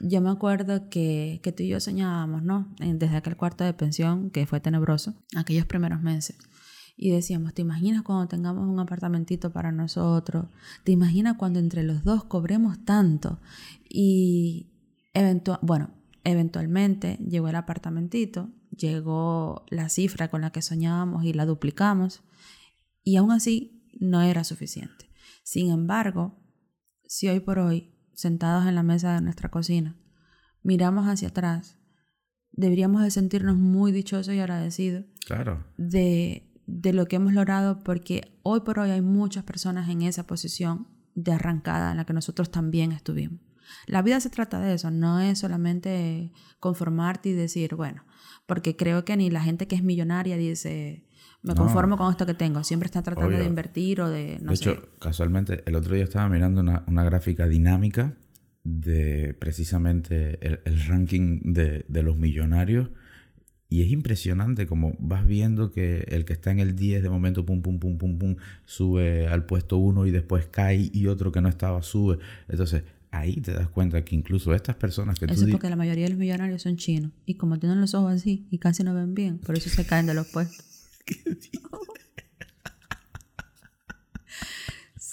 yo 0.00 0.20
me 0.20 0.30
acuerdo 0.30 0.88
que, 0.88 1.40
que 1.42 1.52
tú 1.52 1.62
y 1.62 1.68
yo 1.68 1.80
soñábamos, 1.80 2.42
¿no? 2.42 2.74
Desde 2.78 3.16
aquel 3.16 3.36
cuarto 3.36 3.64
de 3.64 3.72
pensión 3.74 4.30
que 4.30 4.46
fue 4.46 4.60
tenebroso, 4.60 5.14
aquellos 5.36 5.66
primeros 5.66 6.02
meses. 6.02 6.36
Y 6.96 7.10
decíamos, 7.10 7.52
¿te 7.52 7.62
imaginas 7.62 8.02
cuando 8.02 8.26
tengamos 8.26 8.66
un 8.66 8.80
apartamentito 8.80 9.52
para 9.52 9.70
nosotros? 9.70 10.46
¿Te 10.84 10.92
imaginas 10.92 11.36
cuando 11.36 11.58
entre 11.58 11.82
los 11.82 12.04
dos 12.04 12.24
cobremos 12.24 12.84
tanto? 12.84 13.40
Y 13.88 14.72
eventua- 15.12 15.58
bueno, 15.60 15.90
eventualmente 16.24 17.18
llegó 17.18 17.48
el 17.48 17.56
apartamentito, 17.56 18.50
llegó 18.70 19.64
la 19.68 19.88
cifra 19.90 20.30
con 20.30 20.40
la 20.40 20.52
que 20.52 20.62
soñábamos 20.62 21.24
y 21.24 21.34
la 21.34 21.44
duplicamos. 21.44 22.22
Y 23.04 23.16
aún 23.16 23.30
así 23.30 23.86
no 24.00 24.22
era 24.22 24.42
suficiente. 24.44 25.10
Sin 25.44 25.70
embargo, 25.70 26.38
si 27.04 27.28
hoy 27.28 27.40
por 27.40 27.58
hoy, 27.58 27.92
sentados 28.16 28.66
en 28.66 28.74
la 28.74 28.82
mesa 28.82 29.14
de 29.14 29.20
nuestra 29.20 29.50
cocina, 29.50 29.94
miramos 30.64 31.06
hacia 31.06 31.28
atrás, 31.28 31.78
deberíamos 32.50 33.02
de 33.02 33.12
sentirnos 33.12 33.56
muy 33.56 33.92
dichosos 33.92 34.34
y 34.34 34.40
agradecidos 34.40 35.04
Claro. 35.26 35.64
de, 35.76 36.50
de 36.66 36.92
lo 36.92 37.06
que 37.06 37.16
hemos 37.16 37.32
logrado 37.34 37.84
porque 37.84 38.38
hoy 38.42 38.60
por 38.60 38.80
hoy 38.80 38.90
hay 38.90 39.02
muchas 39.02 39.44
personas 39.44 39.88
en 39.88 40.02
esa 40.02 40.26
posición 40.26 40.88
de 41.14 41.32
arrancada 41.32 41.92
en 41.92 41.98
la 41.98 42.04
que 42.06 42.12
nosotros 42.12 42.50
también 42.50 42.90
estuvimos. 42.92 43.40
La 43.86 44.02
vida 44.02 44.20
se 44.20 44.30
trata 44.30 44.60
de 44.60 44.74
eso, 44.74 44.90
no 44.90 45.20
es 45.20 45.40
solamente 45.40 46.32
conformarte 46.60 47.30
y 47.30 47.32
decir, 47.32 47.74
bueno, 47.74 48.04
porque 48.46 48.76
creo 48.76 49.04
que 49.04 49.16
ni 49.16 49.28
la 49.30 49.42
gente 49.42 49.66
que 49.66 49.74
es 49.76 49.82
millonaria 49.82 50.36
dice, 50.36 51.04
Me 51.46 51.54
No. 51.54 51.62
conformo 51.62 51.96
con 51.96 52.10
esto 52.10 52.26
que 52.26 52.34
tengo. 52.34 52.62
Siempre 52.64 52.86
está 52.86 53.02
tratando 53.02 53.28
Obvio. 53.28 53.38
de 53.38 53.46
invertir 53.46 54.00
o 54.00 54.08
de, 54.10 54.38
no 54.42 54.50
de 54.50 54.56
sé. 54.56 54.70
hecho, 54.70 54.88
casualmente, 54.98 55.62
el 55.66 55.74
otro 55.76 55.94
día 55.94 56.04
estaba 56.04 56.28
mirando 56.28 56.60
una, 56.60 56.82
una 56.86 57.04
gráfica 57.04 57.46
dinámica 57.46 58.14
de 58.64 59.34
precisamente 59.38 60.38
el, 60.46 60.60
el 60.64 60.86
ranking 60.86 61.40
de, 61.52 61.84
de 61.88 62.02
los 62.02 62.16
millonarios. 62.16 62.90
Y 63.68 63.82
es 63.82 63.90
impresionante 63.90 64.66
como 64.66 64.94
vas 65.00 65.26
viendo 65.26 65.72
que 65.72 66.04
el 66.08 66.24
que 66.24 66.32
está 66.34 66.50
en 66.52 66.60
el 66.60 66.76
10 66.76 67.02
de 67.02 67.10
momento, 67.10 67.44
pum, 67.44 67.62
pum, 67.62 67.78
pum, 67.80 67.98
pum, 67.98 68.18
pum, 68.18 68.36
sube 68.64 69.26
al 69.26 69.44
puesto 69.44 69.76
1 69.78 70.06
y 70.06 70.12
después 70.12 70.46
cae 70.46 70.88
y 70.92 71.06
otro 71.08 71.32
que 71.32 71.40
no 71.40 71.48
estaba 71.48 71.82
sube. 71.82 72.18
Entonces, 72.48 72.84
ahí 73.10 73.40
te 73.40 73.52
das 73.52 73.68
cuenta 73.68 74.04
que 74.04 74.14
incluso 74.14 74.54
estas 74.54 74.76
personas 74.76 75.18
que 75.18 75.26
tú 75.26 75.32
Eso 75.32 75.42
es 75.42 75.46
di- 75.46 75.52
porque 75.52 75.68
la 75.68 75.74
mayoría 75.76 76.04
de 76.04 76.10
los 76.10 76.18
millonarios 76.18 76.62
son 76.62 76.76
chinos. 76.76 77.10
Y 77.24 77.34
como 77.34 77.58
tienen 77.58 77.80
los 77.80 77.94
ojos 77.94 78.12
así 78.12 78.46
y 78.52 78.58
casi 78.58 78.84
no 78.84 78.94
ven 78.94 79.14
bien, 79.14 79.38
por 79.38 79.56
eso 79.56 79.68
se 79.68 79.84
caen 79.84 80.06
de 80.06 80.14
los 80.14 80.28
puestos. 80.28 80.75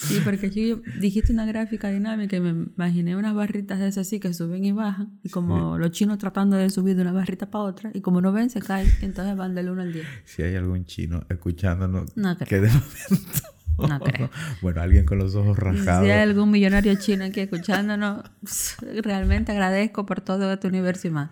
Sí, 0.03 0.19
porque 0.23 0.49
yo, 0.49 0.81
dijiste 0.99 1.31
una 1.31 1.45
gráfica 1.45 1.89
dinámica 1.89 2.35
y 2.35 2.41
me 2.41 2.49
imaginé 2.75 3.15
unas 3.15 3.33
barritas 3.33 3.79
de 3.79 3.87
esas 3.87 4.07
así 4.07 4.19
que 4.19 4.33
suben 4.33 4.65
y 4.65 4.71
bajan. 4.73 5.17
Y 5.23 5.29
como 5.29 5.77
los 5.77 5.91
chinos 5.91 6.17
tratando 6.17 6.57
de 6.57 6.69
subir 6.69 6.95
de 6.95 7.03
una 7.03 7.13
barrita 7.13 7.49
para 7.49 7.63
otra. 7.65 7.91
Y 7.93 8.01
como 8.01 8.19
no 8.19 8.33
ven, 8.33 8.49
se 8.49 8.59
caen. 8.61 8.89
Entonces 9.01 9.37
van 9.37 9.55
del 9.55 9.69
1 9.69 9.81
al 9.81 9.93
10. 9.93 10.05
si 10.25 10.41
hay 10.43 10.55
algún 10.55 10.85
chino 10.85 11.25
escuchándonos, 11.29 12.17
No 12.17 12.35
creo. 12.35 12.47
que 12.47 12.59
de 12.59 12.67
momento... 12.67 13.47
No 13.77 13.99
creo. 13.99 14.29
Bueno, 14.61 14.81
alguien 14.81 15.05
con 15.05 15.17
los 15.19 15.35
ojos 15.35 15.55
Si 15.55 15.61
rajados. 15.63 16.03
hay 16.03 16.11
algún 16.11 16.51
millonario 16.51 16.93
chino 16.95 17.25
aquí 17.25 17.39
escuchándonos, 17.39 18.23
realmente 19.03 19.51
agradezco 19.51 20.05
por 20.05 20.21
todo 20.21 20.51
este 20.51 20.67
universo 20.67 21.07
y 21.07 21.11
más. 21.11 21.29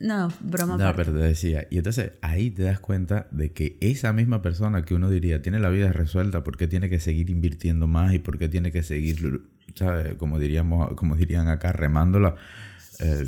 No, 0.00 0.28
broma 0.40 0.76
No, 0.76 0.94
pero 0.94 1.12
te 1.12 1.18
decía, 1.18 1.66
y 1.70 1.78
entonces 1.78 2.12
ahí 2.20 2.50
te 2.50 2.64
das 2.64 2.80
cuenta 2.80 3.28
de 3.30 3.52
que 3.52 3.78
esa 3.80 4.12
misma 4.12 4.42
persona 4.42 4.84
que 4.84 4.94
uno 4.94 5.08
diría 5.08 5.40
tiene 5.40 5.58
la 5.58 5.70
vida 5.70 5.92
resuelta, 5.92 6.44
¿por 6.44 6.56
qué 6.56 6.66
tiene 6.66 6.90
que 6.90 7.00
seguir 7.00 7.30
invirtiendo 7.30 7.86
más 7.86 8.12
y 8.12 8.18
por 8.18 8.38
qué 8.38 8.48
tiene 8.48 8.72
que 8.72 8.82
seguir, 8.82 9.48
¿sabes? 9.74 10.14
Como 10.16 10.38
diríamos, 10.38 10.94
como 10.94 11.16
dirían 11.16 11.48
acá, 11.48 11.72
remándola. 11.72 12.36
Eh, 13.00 13.26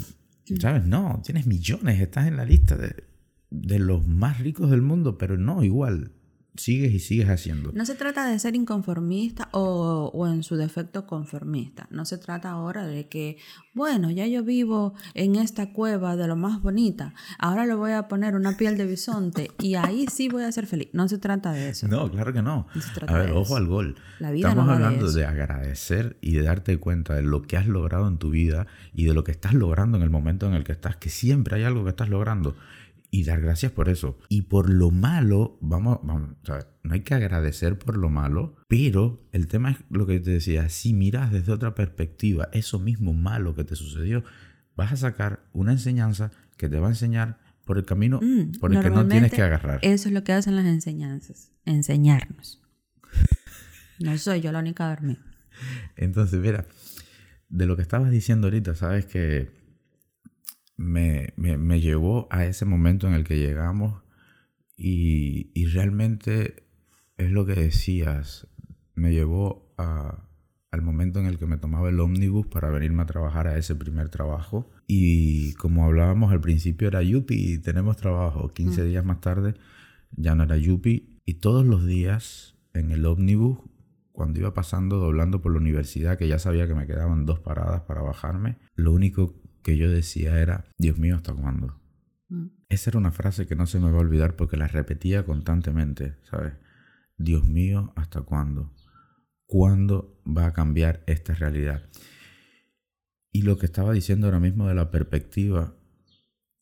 ¿Sabes? 0.61 0.85
No, 0.85 1.23
tienes 1.25 1.47
millones, 1.47 2.01
estás 2.01 2.27
en 2.27 2.37
la 2.37 2.45
lista 2.45 2.77
de, 2.77 3.05
de 3.51 3.79
los 3.79 4.07
más 4.07 4.39
ricos 4.39 4.71
del 4.71 4.83
mundo, 4.83 5.19
pero 5.19 5.37
no, 5.37 5.63
igual, 5.63 6.13
sigues 6.59 6.93
y 6.93 6.99
sigues 6.99 7.29
haciendo. 7.29 7.73
No 7.73 7.87
se 7.87 7.95
trata 7.95 8.29
de 8.29 8.39
ser 8.39 8.55
inconformista 8.57 9.49
o, 9.53 10.11
o 10.13 10.27
en 10.27 10.43
su 10.43 10.57
defecto 10.57 11.07
conformista. 11.07 11.87
No 11.91 12.05
se 12.05 12.19
trata 12.19 12.51
ahora 12.51 12.87
de 12.87 13.09
que, 13.09 13.39
bueno, 13.75 14.11
ya 14.11 14.27
yo 14.27 14.43
vivo 14.45 14.95
en 15.15 15.37
esta 15.37 15.73
cueva 15.73 16.17
de 16.17 16.27
lo 16.27 16.37
más 16.37 16.61
bonita, 16.61 17.15
ahora 17.39 17.65
le 17.67 17.75
voy 17.75 17.93
a 17.93 18.09
poner 18.09 18.35
una 18.35 18.57
piel 18.57 18.77
de 18.77 18.87
bisonte 18.87 19.51
y 19.61 19.77
ahí 19.77 20.07
sí 20.13 20.29
voy 20.29 20.43
a 20.43 20.53
ser 20.53 20.67
feliz. 20.67 20.89
No 20.93 21.09
se 21.09 21.19
trata 21.19 21.53
de 21.53 21.71
eso. 21.71 21.89
No, 21.89 22.11
claro 22.11 22.33
que 22.33 22.43
no. 22.43 22.67
No 22.75 22.83
se 22.83 22.93
trata 22.93 23.15
A 23.15 23.19
ver, 23.19 23.27
de 23.27 23.33
ojo 23.33 23.43
eso. 23.45 23.57
al 23.57 23.67
gol. 23.67 23.97
La 24.19 24.31
vida 24.31 24.49
Estamos 24.49 24.67
no 24.67 24.73
hablando 24.73 25.07
eso. 25.07 25.17
de 25.17 25.25
agradecer 25.27 26.17
y 26.21 26.33
de 26.35 26.43
darte 26.43 26.77
cuenta 26.79 27.15
de 27.15 27.23
lo 27.23 27.43
que 27.43 27.57
has 27.57 27.67
logrado 27.67 28.09
en 28.09 28.19
tu 28.19 28.31
vida 28.31 28.67
y 28.95 29.05
de 29.05 29.15
lo 29.15 29.23
que 29.25 29.31
estás 29.33 29.55
logrando 29.55 29.97
en 29.97 30.03
el 30.03 30.11
momento 30.11 30.47
en 30.47 30.55
el 30.55 30.65
que 30.65 30.73
estás, 30.73 30.97
que 30.97 31.09
siempre 31.09 31.57
hay 31.57 31.63
algo 31.65 31.85
que 31.85 31.91
estás 31.91 32.09
logrando. 32.09 32.57
Y 33.11 33.25
dar 33.25 33.41
gracias 33.41 33.73
por 33.73 33.89
eso. 33.89 34.19
Y 34.29 34.43
por 34.43 34.69
lo 34.69 34.91
malo, 34.91 35.59
vamos, 35.61 35.99
vamos, 36.03 36.37
o 36.43 36.47
sea, 36.47 36.67
no 36.83 36.95
hay 36.95 37.01
que 37.01 37.15
agradecer 37.15 37.79
por 37.79 37.97
lo 37.97 38.11
malo, 38.11 38.57
pero 38.69 39.27
el 39.33 39.47
tema 39.47 39.71
es 39.71 39.79
lo 39.91 40.07
que 40.07 40.21
te 40.21 40.31
decía, 40.31 40.69
si 40.69 40.93
miras 40.93 41.33
desde 41.33 41.53
otra 41.53 41.75
perspectiva 41.75 42.49
eso 42.53 42.79
mismo 42.79 43.15
malo 43.15 43.55
que 43.55 43.65
te 43.65 43.77
sucedió, 43.77 44.25
vas 44.77 44.93
a 44.93 44.97
sacar 44.97 45.49
una 45.53 45.73
enseñanza 45.73 46.31
que 46.57 46.69
te 46.69 46.79
va 46.79 46.89
a 46.89 46.91
enseñar 46.91 47.39
por 47.65 47.79
el 47.79 47.85
camino 47.85 48.19
Mm, 48.23 48.59
por 48.61 48.75
el 48.75 48.81
que 48.83 48.91
no 48.91 49.07
tienes 49.07 49.33
que 49.33 49.43
agarrar. 49.43 49.79
Eso 49.83 50.09
es 50.09 50.15
lo 50.15 50.25
que 50.25 50.33
hacen 50.33 50.57
las 50.57 50.67
enseñanzas, 50.67 51.53
enseñarnos. 51.65 52.63
No 54.01 54.17
soy 54.17 54.41
yo 54.41 54.53
la 54.53 54.61
única 54.61 54.87
a 54.87 54.91
dormir. 54.91 55.19
Entonces, 55.97 56.39
mira, 56.39 56.67
de 57.49 57.67
lo 57.67 57.75
que 57.75 57.83
estabas 57.83 58.13
diciendo 58.13 58.47
ahorita, 58.47 58.77
sabes 58.77 59.07
que 59.07 59.51
me, 60.79 61.35
me- 61.37 61.59
me 61.59 61.81
llevó 61.81 62.27
a 62.31 62.47
ese 62.47 62.65
momento 62.65 63.07
en 63.07 63.13
el 63.15 63.25
que 63.25 63.37
llegamos 63.39 64.01
y, 64.77 65.51
y 65.55 65.67
realmente 65.67 66.63
es 67.17 67.31
lo 67.31 67.45
que 67.45 67.55
decías, 67.55 68.47
me 68.95 69.13
llevó 69.13 69.73
a- 69.77 70.25
al 70.71 70.83
momento 70.83 71.19
en 71.19 71.27
el 71.27 71.39
que 71.39 71.47
me 71.47 71.57
tomaba 71.59 71.89
el 71.89 71.99
ómnibus 71.99 72.47
para 72.47 72.69
venirme 72.71 73.03
a 73.03 73.07
trabajar 73.07 73.47
a 73.49 73.57
ese 73.57 73.75
primer 73.75 74.11
trabajo. 74.11 74.71
Y 74.87 75.55
como 75.55 75.85
hablábamos 75.85 76.31
al 76.31 76.41
principio 76.41 76.89
era 76.89 77.03
Yupi 77.03 77.35
y 77.55 77.59
tenemos 77.59 77.97
trabajo, 77.97 78.53
15 78.53 78.85
días 78.85 79.05
más 79.05 79.21
tarde 79.21 79.55
ya 80.13 80.35
no 80.35 80.45
era 80.45 80.57
Yupi. 80.59 81.21
Y 81.25 81.35
todos 81.35 81.67
los 81.67 81.87
días 81.87 82.57
en 82.75 82.91
el 82.91 83.05
ómnibus 83.07 83.59
cuando 84.13 84.41
iba 84.41 84.53
pasando 84.53 84.99
doblando 84.99 85.41
por 85.41 85.53
la 85.53 85.59
universidad, 85.59 86.19
que 86.19 86.29
ya 86.29 86.39
sabía 86.39 86.67
que 86.67 86.75
me 86.75 86.87
quedaban 86.87 87.25
dos 87.25 87.39
paradas 87.41 87.83
para 87.83 88.03
bajarme, 88.03 88.59
lo 88.75 88.93
único 88.93 89.35
que 89.63 89.77
yo 89.77 89.91
decía 89.91 90.39
era, 90.41 90.65
Dios 90.79 90.99
mío, 90.99 91.17
¿hasta 91.17 91.35
cuándo? 91.35 91.81
Mm. 92.29 92.47
Esa 92.69 92.91
era 92.91 92.99
una 92.99 93.13
frase 93.13 93.47
que 93.47 93.57
no 93.57 93.67
se 93.67 93.81
me 93.81 93.91
va 93.91 93.99
a 93.99 94.03
olvidar 94.03 94.37
porque 94.37 94.57
la 94.57 94.69
repetía 94.69 95.25
constantemente, 95.25 96.17
¿sabes? 96.31 96.55
Dios 97.17 97.45
mío, 97.45 97.93
¿hasta 97.97 98.23
cuándo? 98.23 98.73
¿Cuándo 99.47 100.21
va 100.25 100.47
a 100.47 100.53
cambiar 100.53 101.03
esta 101.07 101.35
realidad? 101.35 101.89
Y 103.33 103.43
lo 103.43 103.59
que 103.59 103.67
estaba 103.67 103.93
diciendo 103.93 104.27
ahora 104.27 104.41
mismo 104.41 104.69
de 104.69 104.75
la 104.75 104.91
perspectiva 104.91 105.75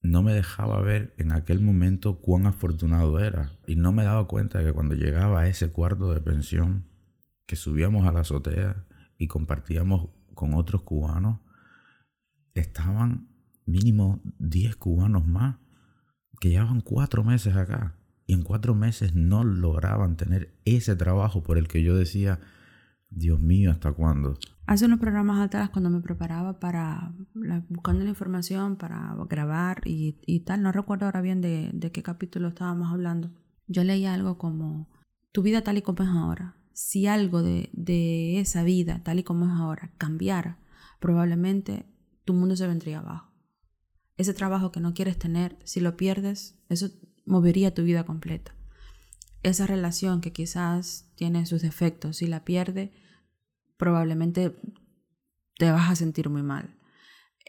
no 0.02 0.22
me 0.22 0.32
dejaba 0.32 0.80
ver 0.80 1.14
en 1.18 1.32
aquel 1.32 1.60
momento 1.60 2.20
cuán 2.20 2.46
afortunado 2.46 3.18
era. 3.20 3.58
Y 3.66 3.76
no 3.76 3.92
me 3.92 4.04
daba 4.04 4.26
cuenta 4.28 4.58
de 4.58 4.66
que 4.66 4.72
cuando 4.72 4.94
llegaba 4.94 5.40
a 5.40 5.48
ese 5.48 5.70
cuarto 5.70 6.12
de 6.12 6.20
pensión, 6.20 6.86
que 7.46 7.56
subíamos 7.56 8.06
a 8.06 8.12
la 8.12 8.20
azotea 8.20 8.84
y 9.18 9.26
compartíamos 9.26 10.10
con 10.34 10.54
otros 10.54 10.82
cubanos, 10.82 11.40
estaban 12.60 13.28
mínimo 13.66 14.20
10 14.38 14.76
cubanos 14.76 15.26
más 15.26 15.56
que 16.40 16.50
llevaban 16.50 16.80
cuatro 16.80 17.24
meses 17.24 17.56
acá. 17.56 17.94
Y 18.26 18.34
en 18.34 18.42
cuatro 18.42 18.74
meses 18.74 19.14
no 19.14 19.44
lograban 19.44 20.16
tener 20.16 20.52
ese 20.64 20.96
trabajo 20.96 21.42
por 21.42 21.58
el 21.58 21.68
que 21.68 21.82
yo 21.82 21.96
decía, 21.96 22.40
Dios 23.08 23.40
mío, 23.40 23.70
¿hasta 23.70 23.92
cuándo? 23.92 24.36
Hace 24.66 24.86
unos 24.86 24.98
programas 24.98 25.40
atrás, 25.40 25.70
cuando 25.70 25.90
me 25.90 26.00
preparaba 26.00 26.58
para 26.58 27.12
la- 27.34 27.64
buscando 27.68 28.02
la 28.02 28.10
información 28.10 28.76
para 28.76 29.14
grabar 29.30 29.80
y, 29.84 30.18
y 30.26 30.40
tal, 30.40 30.62
no 30.62 30.72
recuerdo 30.72 31.06
ahora 31.06 31.20
bien 31.20 31.40
de, 31.40 31.70
de 31.72 31.92
qué 31.92 32.02
capítulo 32.02 32.48
estábamos 32.48 32.92
hablando. 32.92 33.30
Yo 33.68 33.84
leí 33.84 34.06
algo 34.06 34.38
como 34.38 34.88
tu 35.30 35.42
vida 35.42 35.62
tal 35.62 35.78
y 35.78 35.82
como 35.82 36.02
es 36.02 36.08
ahora. 36.08 36.56
Si 36.72 37.06
algo 37.06 37.42
de, 37.42 37.70
de 37.72 38.40
esa 38.40 38.64
vida 38.64 39.02
tal 39.04 39.20
y 39.20 39.22
como 39.22 39.44
es 39.46 39.52
ahora 39.52 39.92
cambiara, 39.98 40.58
probablemente 40.98 41.86
tu 42.26 42.34
mundo 42.34 42.56
se 42.56 42.66
vendría 42.66 42.98
abajo. 42.98 43.32
Ese 44.18 44.34
trabajo 44.34 44.72
que 44.72 44.80
no 44.80 44.92
quieres 44.92 45.18
tener, 45.18 45.56
si 45.64 45.80
lo 45.80 45.96
pierdes, 45.96 46.58
eso 46.68 46.90
movería 47.24 47.72
tu 47.72 47.82
vida 47.82 48.04
completa. 48.04 48.54
Esa 49.42 49.66
relación 49.66 50.20
que 50.20 50.32
quizás 50.32 51.12
tiene 51.14 51.46
sus 51.46 51.62
defectos, 51.62 52.18
si 52.18 52.26
la 52.26 52.44
pierde, 52.44 52.92
probablemente 53.76 54.56
te 55.56 55.70
vas 55.70 55.90
a 55.90 55.96
sentir 55.96 56.28
muy 56.28 56.42
mal. 56.42 56.76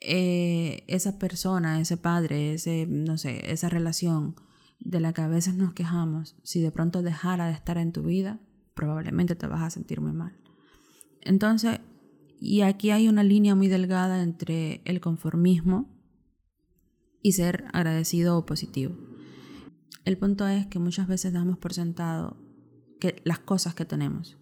Eh, 0.01 0.83
esa 0.87 1.17
persona, 1.17 1.81
ese 1.81 1.97
padre, 1.97 2.53
ese, 2.53 2.85
no 2.87 3.17
sé, 3.17 3.51
esa 3.51 3.69
relación 3.69 4.35
de 4.79 4.99
la 4.99 5.11
que 5.13 5.21
a 5.21 5.27
veces 5.27 5.55
nos 5.55 5.73
quejamos, 5.73 6.35
si 6.43 6.61
de 6.61 6.71
pronto 6.71 7.01
dejara 7.01 7.47
de 7.47 7.53
estar 7.53 7.77
en 7.79 7.91
tu 7.91 8.03
vida, 8.03 8.39
probablemente 8.75 9.35
te 9.35 9.47
vas 9.47 9.63
a 9.63 9.71
sentir 9.71 10.01
muy 10.01 10.11
mal. 10.11 10.37
Entonces, 11.21 11.79
y 12.39 12.61
aquí 12.61 12.91
hay 12.91 13.07
una 13.07 13.23
línea 13.23 13.55
muy 13.55 13.67
delgada 13.67 14.21
entre 14.21 14.81
el 14.85 15.01
conformismo 15.01 15.89
y 17.21 17.31
ser 17.33 17.65
agradecido 17.73 18.37
o 18.37 18.45
positivo. 18.45 18.95
El 20.05 20.17
punto 20.17 20.47
es 20.47 20.67
que 20.67 20.79
muchas 20.79 21.07
veces 21.07 21.33
damos 21.33 21.57
por 21.57 21.73
sentado 21.73 22.37
que 22.99 23.21
las 23.25 23.39
cosas 23.39 23.75
que 23.75 23.85
tenemos, 23.85 24.37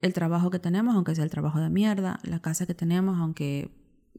el 0.00 0.12
trabajo 0.12 0.50
que 0.50 0.58
tenemos, 0.58 0.94
aunque 0.94 1.14
sea 1.14 1.24
el 1.24 1.30
trabajo 1.30 1.60
de 1.60 1.70
mierda, 1.70 2.20
la 2.22 2.40
casa 2.40 2.66
que 2.66 2.74
tenemos, 2.74 3.18
aunque 3.18 3.70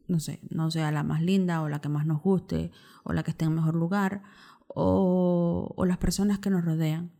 no 0.06 0.20
sé, 0.20 0.40
no 0.50 0.70
sea 0.70 0.90
la 0.90 1.02
más 1.02 1.22
linda 1.22 1.62
o 1.62 1.68
la 1.68 1.80
que 1.80 1.88
más 1.88 2.06
nos 2.06 2.22
guste 2.22 2.70
o 3.04 3.12
la 3.12 3.22
que 3.22 3.30
esté 3.30 3.44
en 3.44 3.54
mejor 3.54 3.74
lugar, 3.74 4.22
o, 4.68 5.74
las 5.86 5.98
personas 5.98 6.38
que 6.38 6.50
nos 6.50 6.64
rodean. 6.64 7.12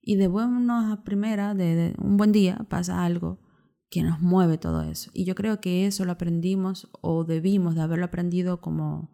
Y 0.00 0.16
de 0.16 0.28
buena 0.28 1.02
primera, 1.04 1.54
de, 1.54 1.74
de 1.74 1.94
un 1.98 2.16
buen 2.16 2.32
día, 2.32 2.64
pasa 2.68 3.04
algo 3.04 3.40
que 3.92 4.02
nos 4.02 4.22
mueve 4.22 4.56
todo 4.56 4.80
eso. 4.80 5.10
Y 5.12 5.26
yo 5.26 5.34
creo 5.34 5.60
que 5.60 5.86
eso 5.86 6.06
lo 6.06 6.12
aprendimos 6.12 6.88
o 7.02 7.24
debimos 7.24 7.74
de 7.74 7.82
haberlo 7.82 8.06
aprendido 8.06 8.62
como, 8.62 9.10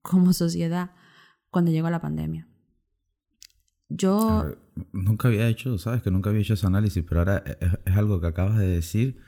como 0.00 0.32
sociedad 0.32 0.92
cuando 1.50 1.72
llegó 1.72 1.90
la 1.90 2.00
pandemia. 2.00 2.48
Yo... 3.90 4.56
Nunca 4.92 5.28
había 5.28 5.46
hecho, 5.46 5.76
sabes 5.76 6.00
que 6.00 6.10
nunca 6.10 6.30
había 6.30 6.40
hecho 6.40 6.54
ese 6.54 6.66
análisis, 6.66 7.04
pero 7.06 7.20
ahora 7.20 7.44
es, 7.60 7.70
es 7.84 7.96
algo 7.98 8.18
que 8.18 8.28
acabas 8.28 8.56
de 8.56 8.66
decir 8.66 9.20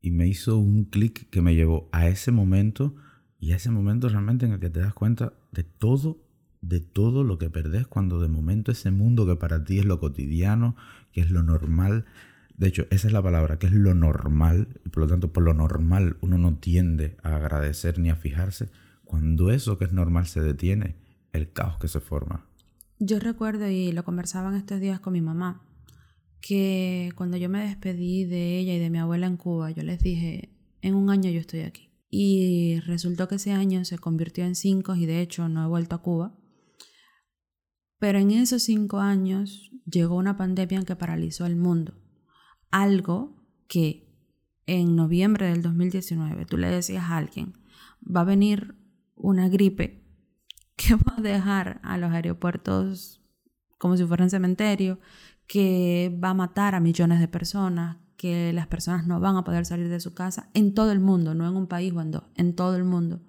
y 0.00 0.10
me 0.10 0.26
hizo 0.26 0.58
un 0.58 0.86
clic 0.86 1.30
que 1.30 1.40
me 1.40 1.54
llevó 1.54 1.88
a 1.92 2.08
ese 2.08 2.32
momento 2.32 2.96
y 3.38 3.52
a 3.52 3.56
ese 3.56 3.70
momento 3.70 4.08
realmente 4.08 4.46
en 4.46 4.52
el 4.52 4.58
que 4.58 4.70
te 4.70 4.80
das 4.80 4.94
cuenta 4.94 5.32
de 5.52 5.62
todo 5.62 6.28
de 6.60 6.80
todo 6.80 7.22
lo 7.22 7.38
que 7.38 7.50
perdés 7.50 7.86
cuando 7.86 8.20
de 8.20 8.26
momento 8.26 8.72
ese 8.72 8.90
mundo 8.90 9.26
que 9.26 9.36
para 9.36 9.62
ti 9.62 9.78
es 9.78 9.84
lo 9.84 10.00
cotidiano, 10.00 10.74
que 11.12 11.20
es 11.20 11.30
lo 11.30 11.44
normal, 11.44 12.04
de 12.58 12.66
hecho, 12.66 12.86
esa 12.90 13.06
es 13.06 13.12
la 13.12 13.22
palabra, 13.22 13.60
que 13.60 13.68
es 13.68 13.72
lo 13.72 13.94
normal, 13.94 14.80
y 14.84 14.88
por 14.88 15.04
lo 15.04 15.06
tanto, 15.06 15.32
por 15.32 15.44
lo 15.44 15.54
normal 15.54 16.16
uno 16.20 16.38
no 16.38 16.56
tiende 16.58 17.16
a 17.22 17.36
agradecer 17.36 18.00
ni 18.00 18.10
a 18.10 18.16
fijarse, 18.16 18.68
cuando 19.04 19.52
eso 19.52 19.78
que 19.78 19.84
es 19.84 19.92
normal 19.92 20.26
se 20.26 20.40
detiene, 20.40 20.96
el 21.32 21.52
caos 21.52 21.78
que 21.78 21.86
se 21.86 22.00
forma. 22.00 22.48
Yo 22.98 23.20
recuerdo, 23.20 23.68
y 23.68 23.92
lo 23.92 24.04
conversaban 24.04 24.56
estos 24.56 24.80
días 24.80 24.98
con 24.98 25.12
mi 25.12 25.20
mamá, 25.20 25.62
que 26.40 27.12
cuando 27.14 27.36
yo 27.36 27.48
me 27.48 27.64
despedí 27.64 28.24
de 28.24 28.58
ella 28.58 28.74
y 28.74 28.80
de 28.80 28.90
mi 28.90 28.98
abuela 28.98 29.28
en 29.28 29.36
Cuba, 29.36 29.70
yo 29.70 29.84
les 29.84 30.00
dije, 30.00 30.52
en 30.82 30.96
un 30.96 31.10
año 31.10 31.30
yo 31.30 31.38
estoy 31.38 31.60
aquí. 31.60 31.92
Y 32.10 32.80
resultó 32.80 33.28
que 33.28 33.36
ese 33.36 33.52
año 33.52 33.84
se 33.84 33.98
convirtió 33.98 34.44
en 34.44 34.56
cinco 34.56 34.96
y 34.96 35.06
de 35.06 35.20
hecho 35.20 35.48
no 35.48 35.64
he 35.64 35.68
vuelto 35.68 35.94
a 35.94 36.02
Cuba. 36.02 36.36
Pero 38.00 38.18
en 38.18 38.32
esos 38.32 38.64
cinco 38.64 38.98
años 38.98 39.70
llegó 39.84 40.16
una 40.16 40.36
pandemia 40.36 40.82
que 40.82 40.96
paralizó 40.96 41.46
el 41.46 41.54
mundo. 41.54 41.94
Algo 42.70 43.36
que 43.68 44.08
en 44.66 44.96
noviembre 44.96 45.46
del 45.46 45.62
2019 45.62 46.44
tú 46.44 46.58
le 46.58 46.68
decías 46.68 47.04
a 47.04 47.16
alguien, 47.16 47.54
va 48.04 48.20
a 48.20 48.24
venir 48.24 48.74
una 49.16 49.48
gripe 49.48 50.04
que 50.76 50.94
va 50.94 51.14
a 51.16 51.20
dejar 51.20 51.80
a 51.82 51.98
los 51.98 52.12
aeropuertos 52.12 53.22
como 53.78 53.96
si 53.96 54.04
fueran 54.04 54.28
cementerio, 54.28 54.98
que 55.46 56.16
va 56.22 56.30
a 56.30 56.34
matar 56.34 56.74
a 56.74 56.80
millones 56.80 57.20
de 57.20 57.28
personas, 57.28 57.96
que 58.16 58.52
las 58.52 58.66
personas 58.66 59.06
no 59.06 59.20
van 59.20 59.36
a 59.36 59.44
poder 59.44 59.64
salir 59.64 59.88
de 59.88 60.00
su 60.00 60.12
casa 60.12 60.50
en 60.52 60.74
todo 60.74 60.90
el 60.90 61.00
mundo, 61.00 61.34
no 61.34 61.48
en 61.48 61.56
un 61.56 61.68
país 61.68 61.92
o 61.94 62.00
en 62.00 62.10
dos, 62.10 62.24
en 62.34 62.54
todo 62.54 62.76
el 62.76 62.84
mundo, 62.84 63.22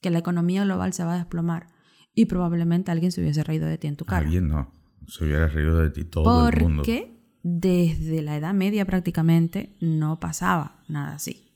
que 0.00 0.10
la 0.10 0.18
economía 0.18 0.64
global 0.64 0.92
se 0.92 1.04
va 1.04 1.14
a 1.14 1.18
desplomar 1.18 1.68
y 2.12 2.26
probablemente 2.26 2.90
alguien 2.90 3.12
se 3.12 3.20
hubiese 3.20 3.44
reído 3.44 3.66
de 3.66 3.78
ti 3.78 3.86
en 3.86 3.96
tu 3.96 4.04
cara. 4.04 4.26
Alguien 4.26 4.48
no, 4.48 4.72
se 5.06 5.24
hubiera 5.24 5.46
reído 5.46 5.78
de 5.80 5.90
ti 5.90 6.04
todo 6.04 6.48
el 6.48 6.60
mundo. 6.60 6.82
Porque 6.82 7.13
desde 7.46 8.22
la 8.22 8.36
Edad 8.38 8.54
Media 8.54 8.86
prácticamente 8.86 9.76
no 9.80 10.18
pasaba 10.18 10.82
nada 10.88 11.14
así. 11.14 11.52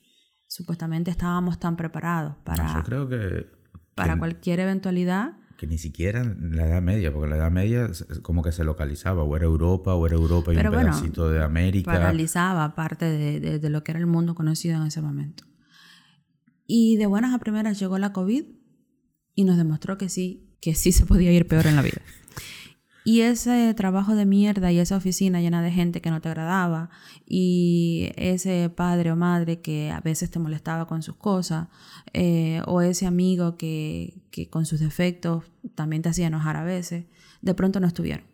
Supuestamente 0.47 1.11
estábamos 1.11 1.59
tan 1.59 1.76
preparados 1.76 2.37
para, 2.45 2.75
yo 2.75 2.83
creo 2.85 3.09
que, 3.09 3.47
para 3.95 4.12
que- 4.14 4.18
cualquier 4.21 4.61
eventualidad. 4.61 5.33
que 5.57 5.66
ni 5.66 5.78
siquiera 5.78 6.21
en 6.21 6.54
la 6.57 6.66
Edad 6.66 6.83
Media, 6.83 7.12
porque 7.12 7.28
la 7.30 7.37
Edad 7.37 7.50
Media 7.50 7.90
como 8.23 8.42
que 8.42 8.52
se 8.52 8.62
localizaba, 8.64 9.25
o 9.25 9.35
era 9.35 9.47
Europa, 9.47 9.95
o 9.95 10.07
era 10.07 10.14
Europa 10.14 10.52
y 10.52 10.57
Pero 10.57 10.68
un 10.71 10.75
bueno, 10.76 10.90
pedacito 10.92 11.30
de 11.30 11.42
América. 11.42 11.90
Paralizaba 11.90 12.75
parte 12.76 13.07
de, 13.07 13.40
de- 13.40 13.59
de 13.59 13.71
lo 13.71 13.83
que 13.83 13.90
era 13.92 13.99
el 13.99 14.07
mundo 14.07 14.35
conocido 14.37 14.76
en 14.80 14.87
ese 14.87 15.00
momento. 15.00 15.45
Y 16.66 16.97
de 16.97 17.07
buenas 17.07 17.35
a 17.35 17.38
primeras 17.38 17.78
llegó 17.80 17.99
la 17.99 18.12
COVID 18.12 18.45
y 19.35 19.45
nos 19.45 19.57
demostró 19.57 19.97
que 19.99 20.09
sí, 20.09 20.57
que 20.61 20.75
sí 20.75 20.92
se 20.92 21.07
podía 21.07 21.33
ir 21.33 21.49
peor 21.49 21.66
en 21.66 21.76
la 21.76 21.83
vida. 21.83 22.02
Y 23.09 23.23
ese 23.23 23.73
trabajo 23.73 24.15
de 24.15 24.27
mierda 24.27 24.71
y 24.71 24.79
esa 24.79 24.99
oficina 24.99 25.41
llena 25.41 25.62
de 25.62 25.71
gente 25.71 26.03
que 26.03 26.11
no 26.11 26.21
te 26.21 26.29
agradaba 26.29 26.91
y 27.25 28.11
ese 28.17 28.69
padre 28.69 29.11
o 29.11 29.17
madre 29.17 29.62
que 29.62 29.91
a 29.91 30.00
veces 30.00 30.31
te 30.31 30.38
molestaba 30.38 30.87
con 30.87 31.03
sus 31.03 31.17
cosas 31.17 31.69
eh, 32.12 32.61
o 32.67 32.83
ese 32.83 33.07
amigo 33.07 33.57
que, 33.57 34.21
que 34.31 34.50
con 34.50 34.67
sus 34.67 34.81
defectos 34.81 35.45
también 35.75 36.03
te 36.03 36.11
hacía 36.11 36.27
enojar 36.27 36.57
a 36.57 36.65
veces, 36.65 37.07
de 37.41 37.55
pronto 37.55 37.81
no 37.81 37.87
estuvieron. 37.87 38.27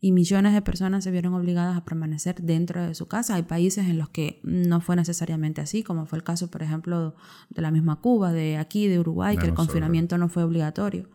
Y 0.00 0.10
millones 0.10 0.54
de 0.54 0.62
personas 0.62 1.04
se 1.04 1.12
vieron 1.12 1.32
obligadas 1.34 1.76
a 1.76 1.84
permanecer 1.84 2.42
dentro 2.42 2.84
de 2.84 2.96
su 2.96 3.06
casa. 3.06 3.36
Hay 3.36 3.44
países 3.44 3.86
en 3.86 3.96
los 3.96 4.08
que 4.08 4.40
no 4.42 4.80
fue 4.80 4.96
necesariamente 4.96 5.60
así, 5.60 5.84
como 5.84 6.04
fue 6.04 6.18
el 6.18 6.24
caso, 6.24 6.50
por 6.50 6.64
ejemplo, 6.64 7.14
de 7.48 7.62
la 7.62 7.70
misma 7.70 8.00
Cuba, 8.00 8.32
de 8.32 8.56
aquí, 8.56 8.88
de 8.88 8.98
Uruguay, 8.98 9.36
que 9.36 9.46
el 9.46 9.54
confinamiento 9.54 10.18
no 10.18 10.28
fue 10.28 10.42
obligatorio. 10.42 11.10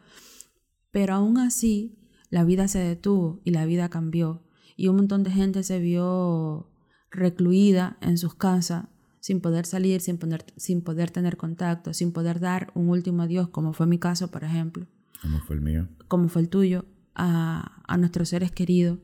Pero 0.91 1.15
aún 1.15 1.37
así, 1.37 2.00
la 2.31 2.43
vida 2.43 2.67
se 2.67 2.79
detuvo 2.79 3.41
y 3.43 3.51
la 3.51 3.65
vida 3.65 3.89
cambió. 3.89 4.41
Y 4.75 4.87
un 4.87 4.95
montón 4.95 5.21
de 5.23 5.29
gente 5.29 5.61
se 5.61 5.79
vio 5.79 6.71
recluida 7.11 7.97
en 8.01 8.17
sus 8.17 8.33
casas, 8.33 8.85
sin 9.19 9.41
poder 9.41 9.65
salir, 9.67 10.01
sin 10.01 10.17
poder, 10.17 10.45
sin 10.55 10.81
poder 10.81 11.11
tener 11.11 11.37
contacto, 11.37 11.93
sin 11.93 12.11
poder 12.11 12.39
dar 12.39 12.71
un 12.73 12.89
último 12.89 13.21
adiós, 13.21 13.49
como 13.49 13.73
fue 13.73 13.85
mi 13.85 13.99
caso, 13.99 14.31
por 14.31 14.43
ejemplo, 14.43 14.87
Como 15.21 15.39
fue 15.41 15.57
el 15.57 15.61
mío. 15.61 15.87
como 16.07 16.29
fue 16.29 16.41
el 16.41 16.49
tuyo, 16.49 16.85
a, 17.13 17.83
a 17.85 17.97
nuestros 17.97 18.29
seres 18.29 18.51
queridos, 18.51 18.97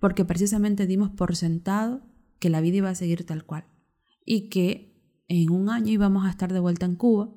porque 0.00 0.24
precisamente 0.24 0.86
dimos 0.86 1.10
por 1.10 1.34
sentado 1.36 2.00
que 2.38 2.48
la 2.48 2.60
vida 2.60 2.76
iba 2.78 2.88
a 2.90 2.94
seguir 2.94 3.26
tal 3.26 3.44
cual 3.44 3.64
y 4.24 4.48
que 4.48 4.94
en 5.26 5.50
un 5.50 5.68
año 5.68 5.90
íbamos 5.92 6.24
a 6.24 6.30
estar 6.30 6.52
de 6.52 6.60
vuelta 6.60 6.86
en 6.86 6.94
Cuba 6.94 7.34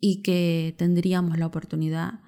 y 0.00 0.22
que 0.22 0.74
tendríamos 0.78 1.38
la 1.38 1.46
oportunidad 1.46 2.20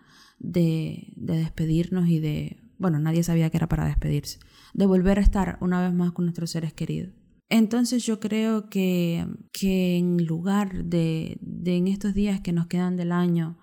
de, 0.43 1.13
de 1.17 1.37
despedirnos 1.37 2.09
y 2.09 2.19
de, 2.19 2.59
bueno, 2.77 2.99
nadie 2.99 3.23
sabía 3.23 3.49
que 3.49 3.57
era 3.57 3.69
para 3.69 3.87
despedirse, 3.87 4.41
de 4.75 4.87
volver 4.87 5.19
a 5.19 5.23
estar 5.23 5.57
una 5.61 5.81
vez 5.81 5.95
más 5.95 6.13
con 6.13 6.27
nuestros 6.27 6.51
seres 6.51 6.75
queridos. 6.75 7.15
Entonces 7.49 8.05
yo 8.05 8.19
creo 8.19 8.69
que, 8.69 9.27
que 9.53 9.97
en 9.97 10.27
lugar 10.27 10.85
de, 10.85 11.39
de 11.41 11.77
en 11.77 11.87
estos 11.87 12.15
días 12.15 12.41
que 12.41 12.53
nos 12.53 12.67
quedan 12.67 12.97
del 12.97 13.13
año, 13.13 13.59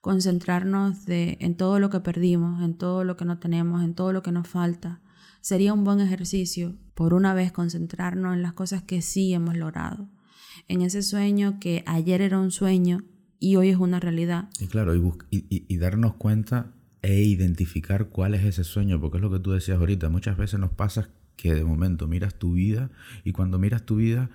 concentrarnos 0.00 1.06
de, 1.06 1.38
en 1.40 1.56
todo 1.56 1.78
lo 1.78 1.88
que 1.88 2.00
perdimos, 2.00 2.62
en 2.62 2.76
todo 2.76 3.04
lo 3.04 3.16
que 3.16 3.24
no 3.24 3.38
tenemos, 3.38 3.82
en 3.82 3.94
todo 3.94 4.12
lo 4.12 4.22
que 4.22 4.32
nos 4.32 4.48
falta, 4.48 5.00
sería 5.40 5.72
un 5.72 5.84
buen 5.84 6.00
ejercicio, 6.00 6.76
por 6.94 7.14
una 7.14 7.32
vez, 7.32 7.52
concentrarnos 7.52 8.34
en 8.34 8.42
las 8.42 8.52
cosas 8.52 8.82
que 8.82 9.02
sí 9.02 9.32
hemos 9.32 9.56
logrado, 9.56 10.08
en 10.66 10.82
ese 10.82 11.02
sueño 11.02 11.58
que 11.60 11.84
ayer 11.86 12.20
era 12.20 12.38
un 12.38 12.50
sueño 12.50 13.04
y 13.40 13.56
hoy 13.56 13.70
es 13.70 13.76
una 13.76 14.00
realidad. 14.00 14.48
Y 14.60 14.66
claro, 14.66 14.94
y, 14.94 15.12
y, 15.30 15.76
darnos 15.76 16.14
cuenta 16.14 16.72
e 17.02 17.22
identificar 17.22 18.08
cuál 18.08 18.34
es 18.34 18.44
ese 18.44 18.64
sueño, 18.64 19.00
porque 19.00 19.18
es 19.18 19.22
lo 19.22 19.30
que 19.30 19.38
tú 19.38 19.52
decías 19.52 19.78
ahorita, 19.78 20.08
muchas 20.08 20.36
veces 20.36 20.58
nos 20.58 20.70
pasa 20.70 21.10
que 21.36 21.54
de 21.54 21.64
momento 21.64 22.08
miras 22.08 22.34
tu 22.34 22.52
vida 22.52 22.90
y 23.24 23.32
cuando 23.32 23.58
miras 23.58 23.84
tu 23.84 23.96
vida 23.96 24.28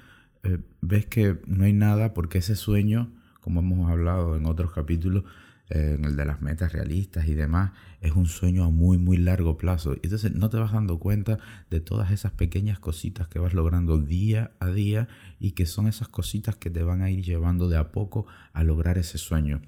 eh, 0.44 0.60
ves 0.82 1.06
que 1.06 1.38
no 1.46 1.66
hay 1.66 1.74
nada 1.74 2.14
porque 2.14 2.38
ese 2.38 2.56
sueño, 2.56 3.12
como 3.42 3.60
hemos 3.60 3.92
hablado 3.92 4.38
en 4.38 4.46
otros 4.46 4.72
capítulos, 4.72 5.24
en 5.70 6.06
el 6.06 6.16
de 6.16 6.26
las 6.26 6.42
metas 6.42 6.74
realistas 6.74 7.28
y 7.28 7.34
demás, 7.34 7.72
es 8.02 8.12
un 8.12 8.26
sueño 8.26 8.64
a 8.66 8.70
muy, 8.70 8.98
muy 8.98 9.18
largo 9.18 9.58
plazo. 9.58 9.94
Y 9.94 10.02
entonces 10.04 10.34
no 10.34 10.50
te 10.50 10.58
vas 10.58 10.74
dando 10.74 11.00
cuenta 11.00 11.40
de 11.70 11.80
todas 11.80 12.12
esas 12.12 12.32
pequeñas 12.32 12.80
cositas 12.80 13.28
que 13.28 13.40
vas 13.40 13.54
logrando 13.54 14.00
día 14.00 14.52
a 14.60 14.68
día 14.68 15.08
y 15.40 15.52
que 15.52 15.66
son 15.66 15.88
esas 15.88 16.08
cositas 16.08 16.56
que 16.56 16.70
te 16.70 16.84
van 16.84 17.02
a 17.02 17.10
ir 17.10 17.24
llevando 17.24 17.70
de 17.70 17.78
a 17.78 17.92
poco 17.92 18.26
a 18.52 18.64
lograr 18.64 18.98
ese 18.98 19.18
sueño. 19.18 19.62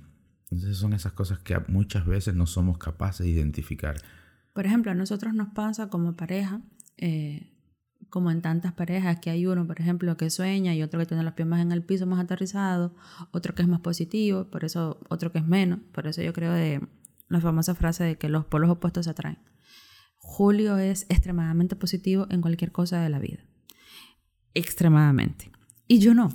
Entonces 0.52 0.78
son 0.78 0.94
esas 0.94 1.14
cosas 1.14 1.40
que 1.40 1.58
muchas 1.68 2.06
veces 2.06 2.36
no 2.36 2.46
somos 2.46 2.78
capaces 2.78 3.26
de 3.26 3.32
identificar. 3.32 3.96
Por 4.54 4.66
ejemplo, 4.66 4.92
a 4.92 4.96
nosotros 4.96 5.34
nos 5.34 5.50
pasa 5.50 5.90
como 5.90 6.16
pareja, 6.16 6.62
eh, 6.98 7.52
como 8.10 8.32
en 8.32 8.42
tantas 8.42 8.74
parejas, 8.74 9.20
que 9.20 9.30
hay 9.30 9.46
uno, 9.46 9.66
por 9.68 9.80
ejemplo, 9.80 10.16
que 10.18 10.30
sueña 10.30 10.74
y 10.74 10.82
otro 10.84 11.00
que 11.00 11.06
tiene 11.06 11.24
los 11.24 11.34
pies 11.34 11.48
más 11.48 11.62
en 11.62 11.72
el 11.72 11.84
piso, 11.84 12.06
más 12.06 12.20
aterrizado, 12.20 12.96
otro 13.32 13.54
que 13.56 13.62
es 13.62 13.68
más 13.68 13.82
positivo, 13.82 14.46
por 14.50 14.64
eso 14.64 15.00
otro 15.10 15.32
que 15.32 15.40
es 15.40 15.46
menos. 15.46 15.80
Por 15.92 16.08
eso 16.08 16.22
yo 16.22 16.32
creo 16.34 16.52
de 16.54 16.82
la 17.28 17.42
famosa 17.42 17.76
frase 17.76 18.04
de 18.04 18.18
que 18.18 18.30
los 18.30 18.46
polos 18.46 18.70
opuestos 18.70 19.06
se 19.06 19.12
atraen. 19.12 19.40
Julio 20.18 20.78
es 20.78 21.06
extremadamente 21.10 21.76
positivo 21.76 22.26
en 22.30 22.42
cualquier 22.42 22.72
cosa 22.72 23.00
de 23.02 23.10
la 23.10 23.20
vida. 23.20 23.44
Extremadamente. 24.54 25.52
Y 25.88 26.00
yo 26.00 26.14
no. 26.14 26.30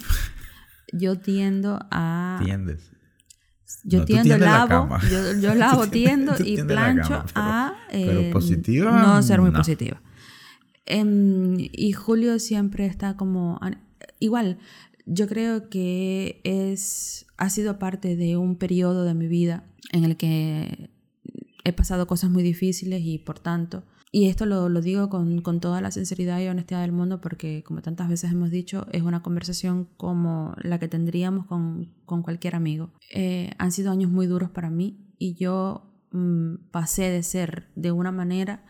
Yo 0.92 1.18
tiendo 1.18 1.78
a... 1.90 2.38
¿Entiendes? 2.40 2.90
Yo 3.84 4.00
No, 4.00 4.04
tiendo, 4.04 4.22
tiendes 4.24 4.40
la 4.40 4.66
lavo, 4.66 4.98
yo, 5.08 5.40
yo 5.40 5.54
lavo, 5.54 5.86
tiendo 5.86 6.32
tiendes- 6.32 6.40
y 6.40 6.54
tiendes 6.56 6.76
la 6.76 6.82
plancho 6.92 7.08
pero- 7.08 7.30
a 7.36 7.74
pero 7.90 8.20
eh, 8.20 8.30
positiva, 8.32 9.00
no 9.02 9.22
ser 9.22 9.40
muy 9.40 9.50
no. 9.52 9.58
positiva. 9.58 10.02
Em, 10.86 11.56
y 11.58 11.92
Julio 11.92 12.38
siempre 12.38 12.86
está 12.86 13.16
como 13.16 13.60
igual. 14.18 14.58
Yo 15.06 15.26
creo 15.28 15.68
que 15.68 16.40
es 16.44 17.26
ha 17.36 17.50
sido 17.50 17.78
parte 17.78 18.16
de 18.16 18.36
un 18.36 18.56
periodo 18.56 19.04
de 19.04 19.14
mi 19.14 19.26
vida 19.26 19.64
en 19.92 20.04
el 20.04 20.16
que 20.16 20.90
he 21.64 21.72
pasado 21.72 22.06
cosas 22.06 22.30
muy 22.30 22.42
difíciles 22.42 23.02
y 23.02 23.18
por 23.18 23.38
tanto 23.38 23.84
y 24.12 24.26
esto 24.26 24.44
lo, 24.44 24.68
lo 24.68 24.80
digo 24.80 25.08
con, 25.08 25.40
con 25.40 25.60
toda 25.60 25.80
la 25.80 25.92
sinceridad 25.92 26.40
y 26.40 26.48
honestidad 26.48 26.80
del 26.80 26.90
mundo 26.90 27.20
porque, 27.20 27.62
como 27.62 27.80
tantas 27.80 28.08
veces 28.08 28.32
hemos 28.32 28.50
dicho, 28.50 28.86
es 28.90 29.02
una 29.02 29.22
conversación 29.22 29.88
como 29.96 30.54
la 30.62 30.80
que 30.80 30.88
tendríamos 30.88 31.46
con, 31.46 31.92
con 32.06 32.22
cualquier 32.22 32.56
amigo. 32.56 32.90
Eh, 33.14 33.52
han 33.58 33.70
sido 33.70 33.92
años 33.92 34.10
muy 34.10 34.26
duros 34.26 34.50
para 34.50 34.68
mí 34.68 34.98
y 35.18 35.34
yo 35.34 35.92
mm, 36.10 36.54
pasé 36.72 37.10
de 37.10 37.22
ser 37.22 37.68
de 37.76 37.92
una 37.92 38.10
manera 38.10 38.64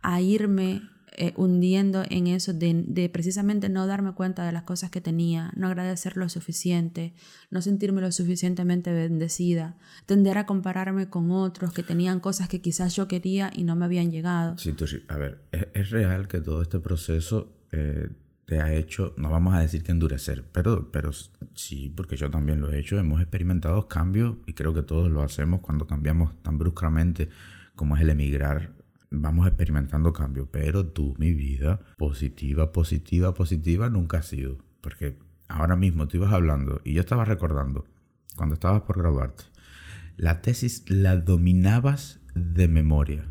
a 0.00 0.20
irme 0.20 0.82
eh, 1.16 1.32
hundiendo 1.36 2.02
en 2.10 2.26
eso 2.26 2.52
de, 2.52 3.10
precisamente 3.12 3.68
no 3.68 3.86
darme 3.86 4.12
cuenta 4.14 4.44
de 4.44 4.52
las 4.52 4.64
cosas 4.64 4.90
que 4.90 5.00
tenía, 5.00 5.52
no 5.56 5.68
agradecer 5.68 6.16
lo 6.16 6.28
suficiente, 6.28 7.14
no 7.50 7.62
sentirme 7.62 8.00
lo 8.00 8.10
suficientemente 8.12 8.92
bendecida, 8.92 9.76
tender 10.06 10.38
a 10.38 10.46
compararme 10.46 11.08
con 11.08 11.30
otros 11.30 11.72
que 11.72 11.82
tenían 11.82 12.20
cosas 12.20 12.48
que 12.48 12.60
quizás 12.60 12.96
yo 12.96 13.08
quería 13.08 13.50
y 13.54 13.64
no 13.64 13.76
me 13.76 13.84
habían 13.84 14.10
llegado. 14.10 14.58
Sí, 14.58 14.72
tú. 14.72 14.84
A 15.08 15.16
ver, 15.16 15.40
es, 15.52 15.66
es 15.74 15.90
real 15.90 16.28
que 16.28 16.40
todo 16.40 16.62
este 16.62 16.78
proceso 16.80 17.52
eh, 17.72 18.08
te 18.44 18.60
ha 18.60 18.72
hecho, 18.74 19.14
no 19.16 19.30
vamos 19.30 19.54
a 19.54 19.60
decir 19.60 19.82
que 19.82 19.92
endurecer, 19.92 20.44
pero, 20.52 20.90
pero 20.92 21.10
sí, 21.54 21.92
porque 21.94 22.16
yo 22.16 22.30
también 22.30 22.60
lo 22.60 22.70
he 22.70 22.78
hecho, 22.78 22.98
hemos 22.98 23.20
experimentado 23.20 23.88
cambios 23.88 24.36
y 24.46 24.52
creo 24.52 24.74
que 24.74 24.82
todos 24.82 25.10
lo 25.10 25.22
hacemos 25.22 25.60
cuando 25.60 25.86
cambiamos 25.86 26.42
tan 26.42 26.58
bruscamente 26.58 27.30
como 27.74 27.96
es 27.96 28.02
el 28.02 28.10
emigrar. 28.10 28.72
Vamos 29.10 29.46
experimentando 29.46 30.12
cambios, 30.12 30.48
pero 30.50 30.86
tú, 30.86 31.14
mi 31.18 31.32
vida, 31.32 31.80
positiva, 31.96 32.72
positiva, 32.72 33.34
positiva, 33.34 33.88
nunca 33.88 34.18
ha 34.18 34.22
sido. 34.22 34.58
Porque 34.80 35.18
ahora 35.48 35.76
mismo 35.76 36.08
tú 36.08 36.16
ibas 36.16 36.32
hablando 36.32 36.80
y 36.84 36.94
yo 36.94 37.00
estaba 37.00 37.24
recordando, 37.24 37.84
cuando 38.36 38.54
estabas 38.54 38.82
por 38.82 38.98
graduarte, 38.98 39.44
la 40.16 40.42
tesis 40.42 40.84
la 40.88 41.16
dominabas 41.16 42.20
de 42.34 42.68
memoria 42.68 43.24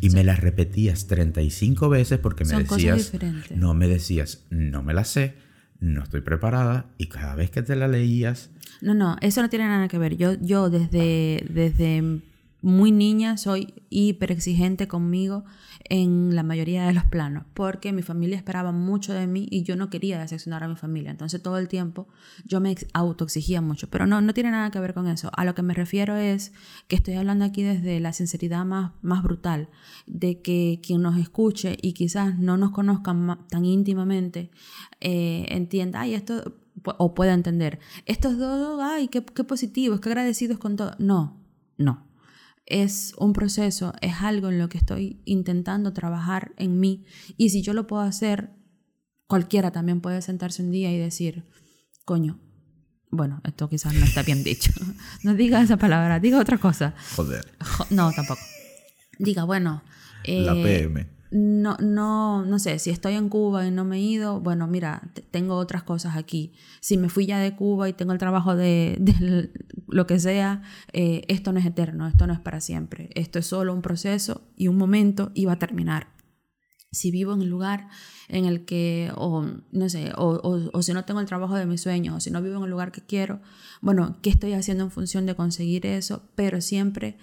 y 0.00 0.10
me 0.10 0.24
las 0.24 0.40
repetías 0.40 1.06
35 1.06 1.88
veces 1.88 2.18
porque 2.18 2.44
me 2.44 2.56
decías, 2.56 3.12
no 3.54 3.72
me 3.72 3.86
decías, 3.86 4.44
no 4.50 4.82
me 4.82 4.94
la 4.94 5.04
sé, 5.04 5.36
no 5.78 6.02
estoy 6.02 6.22
preparada 6.22 6.86
y 6.98 7.06
cada 7.06 7.36
vez 7.36 7.50
que 7.50 7.62
te 7.62 7.76
la 7.76 7.86
leías... 7.86 8.50
No, 8.80 8.94
no, 8.94 9.16
eso 9.20 9.42
no 9.42 9.48
tiene 9.48 9.66
nada 9.66 9.86
que 9.86 9.98
ver. 9.98 10.16
Yo, 10.16 10.34
yo 10.40 10.70
desde, 10.70 11.46
desde 11.48 12.20
muy 12.62 12.92
niña 12.92 13.36
soy 13.36 13.74
hiper 13.90 14.30
exigente 14.30 14.86
conmigo 14.86 15.44
en 15.88 16.34
la 16.34 16.44
mayoría 16.44 16.86
de 16.86 16.92
los 16.92 17.04
planos, 17.04 17.44
porque 17.54 17.92
mi 17.92 18.02
familia 18.02 18.36
esperaba 18.36 18.70
mucho 18.70 19.12
de 19.12 19.26
mí 19.26 19.48
y 19.50 19.64
yo 19.64 19.74
no 19.74 19.90
quería 19.90 20.18
decepcionar 20.18 20.62
a 20.62 20.68
mi 20.68 20.76
familia. 20.76 21.10
Entonces 21.10 21.42
todo 21.42 21.58
el 21.58 21.66
tiempo 21.68 22.06
yo 22.44 22.60
me 22.60 22.74
autoexigía 22.94 23.60
mucho, 23.60 23.90
pero 23.90 24.06
no, 24.06 24.20
no 24.20 24.32
tiene 24.32 24.52
nada 24.52 24.70
que 24.70 24.78
ver 24.78 24.94
con 24.94 25.08
eso. 25.08 25.30
A 25.36 25.44
lo 25.44 25.54
que 25.56 25.62
me 25.62 25.74
refiero 25.74 26.16
es 26.16 26.52
que 26.86 26.96
estoy 26.96 27.14
hablando 27.14 27.44
aquí 27.44 27.62
desde 27.62 27.98
la 27.98 28.12
sinceridad 28.12 28.64
más, 28.64 28.92
más 29.02 29.24
brutal, 29.24 29.68
de 30.06 30.40
que 30.40 30.80
quien 30.82 31.02
nos 31.02 31.18
escuche 31.18 31.76
y 31.82 31.94
quizás 31.94 32.38
no 32.38 32.56
nos 32.56 32.70
conozcan 32.70 33.40
tan 33.48 33.64
íntimamente, 33.64 34.50
eh, 35.00 35.46
entienda, 35.48 36.00
ay, 36.00 36.14
esto, 36.14 36.54
o 36.84 37.14
pueda 37.14 37.34
entender, 37.34 37.80
estos 38.06 38.38
dos, 38.38 38.80
ay, 38.80 39.08
qué, 39.08 39.24
qué 39.24 39.44
positivos, 39.44 40.00
qué 40.00 40.08
agradecidos 40.10 40.58
con 40.58 40.76
todo. 40.76 40.94
No, 40.98 41.36
no 41.76 42.11
es 42.66 43.14
un 43.18 43.32
proceso, 43.32 43.92
es 44.00 44.14
algo 44.20 44.48
en 44.48 44.58
lo 44.58 44.68
que 44.68 44.78
estoy 44.78 45.22
intentando 45.24 45.92
trabajar 45.92 46.52
en 46.56 46.80
mí. 46.80 47.04
Y 47.36 47.50
si 47.50 47.62
yo 47.62 47.72
lo 47.72 47.86
puedo 47.86 48.02
hacer, 48.02 48.50
cualquiera 49.26 49.72
también 49.72 50.00
puede 50.00 50.22
sentarse 50.22 50.62
un 50.62 50.70
día 50.70 50.92
y 50.92 50.98
decir, 50.98 51.44
coño, 52.04 52.40
bueno, 53.10 53.40
esto 53.44 53.68
quizás 53.68 53.94
no 53.94 54.04
está 54.04 54.22
bien 54.22 54.42
dicho. 54.42 54.72
no 55.22 55.34
diga 55.34 55.60
esa 55.62 55.76
palabra, 55.76 56.20
diga 56.20 56.40
otra 56.40 56.58
cosa. 56.58 56.94
Joder. 57.16 57.44
no, 57.90 58.12
tampoco. 58.12 58.40
Diga, 59.18 59.44
bueno. 59.44 59.82
La 60.24 60.54
eh, 60.54 60.62
PM 60.62 61.21
no, 61.32 61.78
no, 61.80 62.44
no 62.44 62.58
sé, 62.58 62.78
si 62.78 62.90
estoy 62.90 63.14
en 63.14 63.30
Cuba 63.30 63.66
y 63.66 63.70
no 63.70 63.86
me 63.86 63.96
he 63.96 64.00
ido, 64.00 64.40
bueno, 64.40 64.66
mira, 64.66 65.10
tengo 65.30 65.56
otras 65.56 65.82
cosas 65.82 66.16
aquí. 66.16 66.52
Si 66.80 66.98
me 66.98 67.08
fui 67.08 67.24
ya 67.24 67.38
de 67.38 67.56
Cuba 67.56 67.88
y 67.88 67.94
tengo 67.94 68.12
el 68.12 68.18
trabajo 68.18 68.54
de, 68.56 69.50
lo 69.88 70.06
que 70.06 70.18
sea, 70.18 70.62
eh, 70.92 71.22
esto 71.28 71.52
no 71.52 71.58
es 71.58 71.64
eterno, 71.64 72.06
esto 72.06 72.26
no 72.26 72.34
es 72.34 72.40
para 72.40 72.60
siempre. 72.60 73.08
Esto 73.14 73.38
es 73.38 73.46
solo 73.46 73.72
un 73.72 73.80
proceso 73.80 74.42
y 74.56 74.68
un 74.68 74.76
momento 74.76 75.32
y 75.34 75.46
va 75.46 75.54
a 75.54 75.58
terminar. 75.58 76.08
Si 76.90 77.10
vivo 77.10 77.32
en 77.32 77.40
el 77.40 77.48
lugar 77.48 77.88
en 78.28 78.44
el 78.44 78.66
que, 78.66 79.10
o 79.16 79.46
no 79.70 79.88
sé, 79.88 80.12
o, 80.18 80.68
o 80.70 80.82
si 80.82 80.92
no 80.92 81.06
tengo 81.06 81.20
el 81.20 81.26
trabajo 81.26 81.54
de 81.54 81.64
mis 81.64 81.80
sueños, 81.80 82.14
o 82.14 82.20
si 82.20 82.30
no 82.30 82.42
vivo 82.42 82.58
en 82.58 82.64
el 82.64 82.70
lugar 82.70 82.92
que 82.92 83.00
quiero, 83.00 83.40
bueno, 83.80 84.18
¿qué 84.20 84.28
estoy 84.28 84.52
haciendo 84.52 84.84
en 84.84 84.90
función 84.90 85.24
de 85.24 85.34
conseguir 85.34 85.86
eso? 85.86 86.28
Pero 86.34 86.60
siempre 86.60 87.16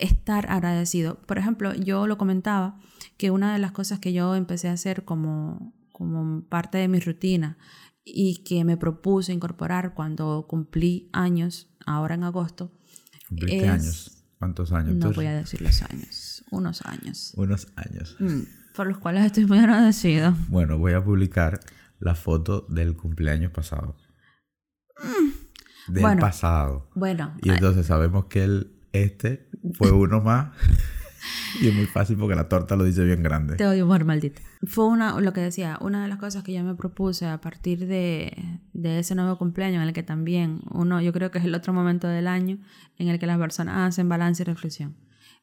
estar 0.00 0.50
agradecido. 0.50 1.20
Por 1.26 1.38
ejemplo, 1.38 1.74
yo 1.74 2.06
lo 2.06 2.18
comentaba 2.18 2.78
que 3.16 3.30
una 3.30 3.52
de 3.52 3.58
las 3.58 3.72
cosas 3.72 3.98
que 3.98 4.12
yo 4.12 4.34
empecé 4.34 4.68
a 4.68 4.72
hacer 4.72 5.04
como, 5.04 5.74
como 5.92 6.42
parte 6.48 6.78
de 6.78 6.88
mi 6.88 7.00
rutina 7.00 7.58
y 8.04 8.42
que 8.44 8.64
me 8.64 8.76
propuse 8.76 9.32
incorporar 9.32 9.94
cuando 9.94 10.46
cumplí 10.48 11.10
años, 11.12 11.68
ahora 11.86 12.14
en 12.14 12.24
agosto. 12.24 12.72
¿Cumpliste 13.28 13.68
años? 13.68 14.24
¿Cuántos 14.38 14.72
años? 14.72 14.94
No 14.96 15.12
voy 15.12 15.26
a 15.26 15.34
decir 15.34 15.60
los 15.60 15.82
años, 15.82 16.44
unos 16.50 16.82
años. 16.82 17.32
Unos 17.36 17.68
años. 17.76 18.16
Mm, 18.18 18.40
por 18.74 18.86
los 18.86 18.98
cuales 18.98 19.26
estoy 19.26 19.44
muy 19.44 19.58
agradecido. 19.58 20.34
Bueno, 20.48 20.78
voy 20.78 20.94
a 20.94 21.04
publicar 21.04 21.60
la 21.98 22.14
foto 22.14 22.66
del 22.70 22.96
cumpleaños 22.96 23.52
pasado. 23.52 23.96
Mm, 24.96 25.92
del 25.92 26.18
pasado. 26.18 26.88
Bueno. 26.94 27.34
Y 27.42 27.50
entonces 27.50 27.86
sabemos 27.86 28.24
que 28.26 28.44
el 28.44 28.79
este 28.92 29.48
fue 29.74 29.92
uno 29.92 30.20
más. 30.20 30.52
y 31.60 31.68
es 31.68 31.74
muy 31.74 31.86
fácil 31.86 32.16
porque 32.16 32.34
la 32.34 32.48
torta 32.48 32.76
lo 32.76 32.84
dice 32.84 33.04
bien 33.04 33.22
grande. 33.22 33.56
Te 33.56 33.66
odio, 33.66 33.84
amor, 33.84 34.04
maldita. 34.04 34.42
Fue 34.66 34.86
una, 34.86 35.18
lo 35.20 35.32
que 35.32 35.40
decía, 35.40 35.78
una 35.80 36.02
de 36.02 36.08
las 36.08 36.18
cosas 36.18 36.42
que 36.42 36.52
yo 36.52 36.62
me 36.62 36.74
propuse 36.74 37.26
a 37.26 37.40
partir 37.40 37.86
de, 37.86 38.60
de, 38.72 38.98
ese 38.98 39.14
nuevo 39.14 39.38
cumpleaños, 39.38 39.82
en 39.82 39.88
el 39.88 39.94
que 39.94 40.02
también 40.02 40.60
uno, 40.70 41.00
yo 41.00 41.12
creo 41.12 41.30
que 41.30 41.38
es 41.38 41.44
el 41.44 41.54
otro 41.54 41.72
momento 41.72 42.08
del 42.08 42.26
año 42.26 42.58
en 42.96 43.08
el 43.08 43.18
que 43.18 43.26
las 43.26 43.38
personas 43.38 43.88
hacen 43.88 44.08
balance 44.08 44.42
y 44.42 44.46
reflexión, 44.46 44.96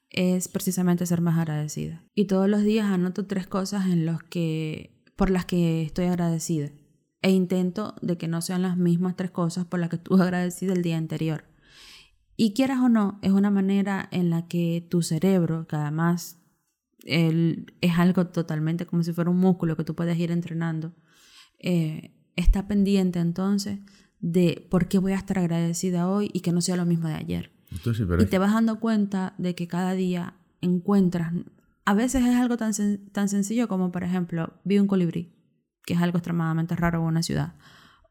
es 0.10 0.48
precisamente 0.48 1.06
ser 1.06 1.22
más 1.22 1.38
agradecida. 1.38 2.04
Y 2.16 2.26
todos 2.26 2.48
los 2.48 2.64
días 2.64 2.88
anoto 2.88 3.26
tres 3.26 3.48
cosas 3.48 3.88
en 3.88 4.06
los 4.06 4.24
que, 4.24 5.02
por 5.16 5.30
las 5.30 5.46
que 5.46 5.84
estoy 5.84 6.06
agradecida. 6.06 6.72
E 7.24 7.32
intento 7.32 7.96
de 8.02 8.18
que 8.18 8.28
no 8.28 8.42
sean 8.42 8.62
las 8.62 8.78
mismas 8.78 9.16
tres 9.16 9.32
cosas 9.32 9.66
por 9.66 9.80
las 9.80 9.90
que 9.90 9.96
estuve 9.96 10.22
agradecida 10.22 10.74
el 10.74 10.84
día 10.84 10.98
anterior. 10.98 11.46
Y 12.40 12.54
quieras 12.54 12.80
o 12.82 12.88
no, 12.88 13.18
es 13.24 13.32
una 13.32 13.50
manera 13.50 14.08
en 14.12 14.30
la 14.30 14.48
que 14.48 14.86
tu 14.90 15.02
cerebro, 15.02 15.68
que 15.68 15.76
además 15.76 16.40
es 17.04 17.98
algo 17.98 18.28
totalmente 18.28 18.86
como 18.86 19.02
si 19.02 19.12
fuera 19.14 19.30
un 19.30 19.40
músculo 19.40 19.76
que 19.76 19.84
tú 19.84 19.96
puedes 19.96 20.18
ir 20.20 20.30
entrenando, 20.30 20.94
eh, 21.58 22.14
está 22.36 22.68
pendiente 22.68 23.20
entonces 23.20 23.80
de 24.20 24.68
por 24.70 24.88
qué 24.88 25.00
voy 25.00 25.14
a 25.14 25.18
estar 25.18 25.40
agradecida 25.40 26.10
hoy 26.10 26.30
y 26.34 26.42
que 26.42 26.52
no 26.52 26.62
sea 26.62 26.76
lo 26.76 26.86
mismo 26.86 27.08
de 27.08 27.16
ayer. 27.16 27.52
y 28.20 28.26
te 28.26 28.38
vas 28.38 28.54
dando 28.54 28.80
cuenta 28.80 29.34
de 29.38 29.56
que 29.56 29.68
cada 29.68 29.94
día 29.94 30.36
encuentras, 30.62 31.34
a 31.86 31.94
veces 31.94 32.24
es 32.24 32.36
algo 32.36 32.58
tan, 32.58 32.72
tan 33.12 33.30
sencillo 33.30 33.68
como 33.68 33.92
por 33.92 34.04
ejemplo, 34.04 34.54
vi 34.64 34.78
un 34.80 34.88
colibrí, 34.88 35.34
que 35.86 35.94
es 35.94 36.02
algo 36.02 36.18
extremadamente 36.18 36.76
raro 36.76 37.00
en 37.00 37.06
una 37.06 37.24
ciudad, 37.24 37.56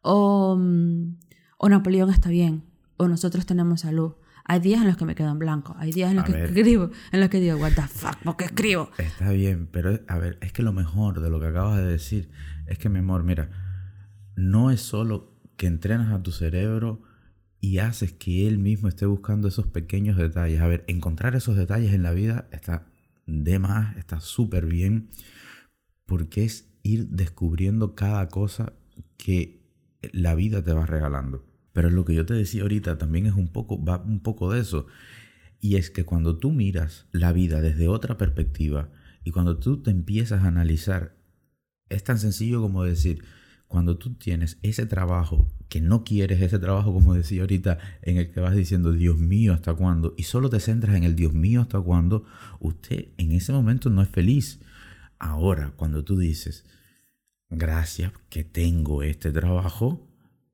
o, 0.03 0.57
mm, 0.57 1.17
o 1.59 1.69
Napoleón 1.69 2.11
está 2.11 2.29
bien, 2.29 2.65
o 2.97 3.09
nosotros 3.09 3.47
tenemos 3.47 3.81
salud. 3.83 4.15
Hay 4.45 4.61
días 4.61 4.81
en 4.83 4.87
los 4.87 4.97
que 4.97 5.05
me 5.05 5.17
quedo 5.17 5.31
en 5.31 5.41
blanco, 5.41 5.75
hay 5.79 5.91
días 5.91 6.11
en 6.11 6.17
los 6.17 6.25
que 6.25 6.45
escribo, 6.45 6.91
en 7.11 7.21
los 7.21 7.29
que 7.29 7.41
digo, 7.41 7.57
what 7.57 7.73
the 7.73 7.83
fuck, 7.83 8.17
¿por 8.23 8.37
qué 8.37 8.45
escribo? 8.45 8.91
Está 8.97 9.31
bien, 9.31 9.67
pero 9.67 9.99
a 10.07 10.19
ver, 10.19 10.39
es 10.41 10.53
que 10.53 10.63
lo 10.63 10.73
mejor 10.73 11.21
de 11.21 11.31
lo 11.31 11.41
que 11.41 11.47
acabas 11.47 11.79
de 11.79 11.85
decir 11.85 12.31
es 12.67 12.79
que, 12.79 12.89
mi 12.89 13.01
amor, 13.01 13.25
mira, 13.25 13.51
no 14.37 14.71
es 14.71 14.81
solo 14.81 15.33
que 15.57 15.67
entrenas 15.67 16.13
a 16.13 16.23
tu 16.23 16.31
cerebro 16.31 17.03
y 17.61 17.79
haces 17.79 18.13
que 18.13 18.47
él 18.47 18.59
mismo 18.59 18.87
esté 18.87 19.07
buscando 19.07 19.49
esos 19.49 19.67
pequeños 19.67 20.17
detalles. 20.17 20.61
A 20.61 20.69
ver, 20.69 20.85
encontrar 20.87 21.35
esos 21.35 21.57
detalles 21.57 21.93
en 21.93 22.05
la 22.05 22.13
vida 22.13 22.49
está 22.53 22.87
de 23.27 23.59
más, 23.59 23.97
está 23.97 24.21
súper 24.21 24.67
bien, 24.67 25.11
porque 26.05 26.45
es 26.45 26.71
ir 26.85 27.09
descubriendo 27.09 27.97
cada 27.97 28.29
cosa 28.29 28.75
que 29.17 29.67
la 30.13 30.37
vida 30.37 30.63
te 30.63 30.73
va 30.73 30.87
regalando. 30.87 31.45
Pero 31.77 31.91
lo 31.91 32.07
que 32.07 32.15
yo 32.15 32.25
te 32.25 32.33
decía 32.33 32.63
ahorita 32.63 32.97
también 32.97 33.27
es 33.27 33.35
un 33.35 33.49
poco, 33.49 33.85
va 33.85 33.99
un 33.99 34.21
poco 34.21 34.51
de 34.51 34.61
eso. 34.61 34.87
Y 35.61 35.77
es 35.77 35.91
que 35.91 36.05
cuando 36.05 36.39
tú 36.39 36.51
miras 36.51 37.05
la 37.13 37.35
vida 37.35 37.61
desde 37.61 37.87
otra 37.87 38.17
perspectiva 38.17 38.89
y 39.25 39.31
cuando 39.31 39.59
tú 39.59 39.83
te 39.83 39.91
empiezas 39.91 40.43
a 40.43 40.49
analizar, 40.49 41.19
es 41.91 42.03
tan 42.03 42.19
sencillo 42.19 42.63
como 42.63 42.83
decir, 42.83 43.25
cuando 43.69 43.99
tú 43.99 44.15
tienes 44.15 44.59
ese 44.63 44.87
trabajo 44.87 45.53
que 45.69 45.83
no 45.83 46.03
quieres, 46.03 46.41
ese 46.41 46.59
trabajo 46.59 46.95
como 46.95 47.13
decía 47.13 47.43
ahorita, 47.43 47.77
en 48.01 48.17
el 48.17 48.31
que 48.31 48.41
vas 48.41 48.57
diciendo, 48.57 48.93
Dios 48.93 49.19
mío, 49.19 49.53
¿hasta 49.53 49.75
cuándo? 49.75 50.15
Y 50.17 50.23
solo 50.23 50.49
te 50.49 50.61
centras 50.61 50.97
en 50.97 51.05
el 51.05 51.15
Dios 51.15 51.35
mío, 51.35 51.61
¿hasta 51.61 51.79
cuándo? 51.79 52.25
Usted 52.59 53.09
en 53.19 53.33
ese 53.33 53.53
momento 53.53 53.91
no 53.91 54.01
es 54.01 54.09
feliz. 54.09 54.61
Ahora, 55.19 55.75
cuando 55.77 56.05
tú 56.05 56.17
dices, 56.17 56.65
gracias 57.51 58.13
que 58.31 58.45
tengo 58.45 59.03
este 59.03 59.31
trabajo, 59.31 60.07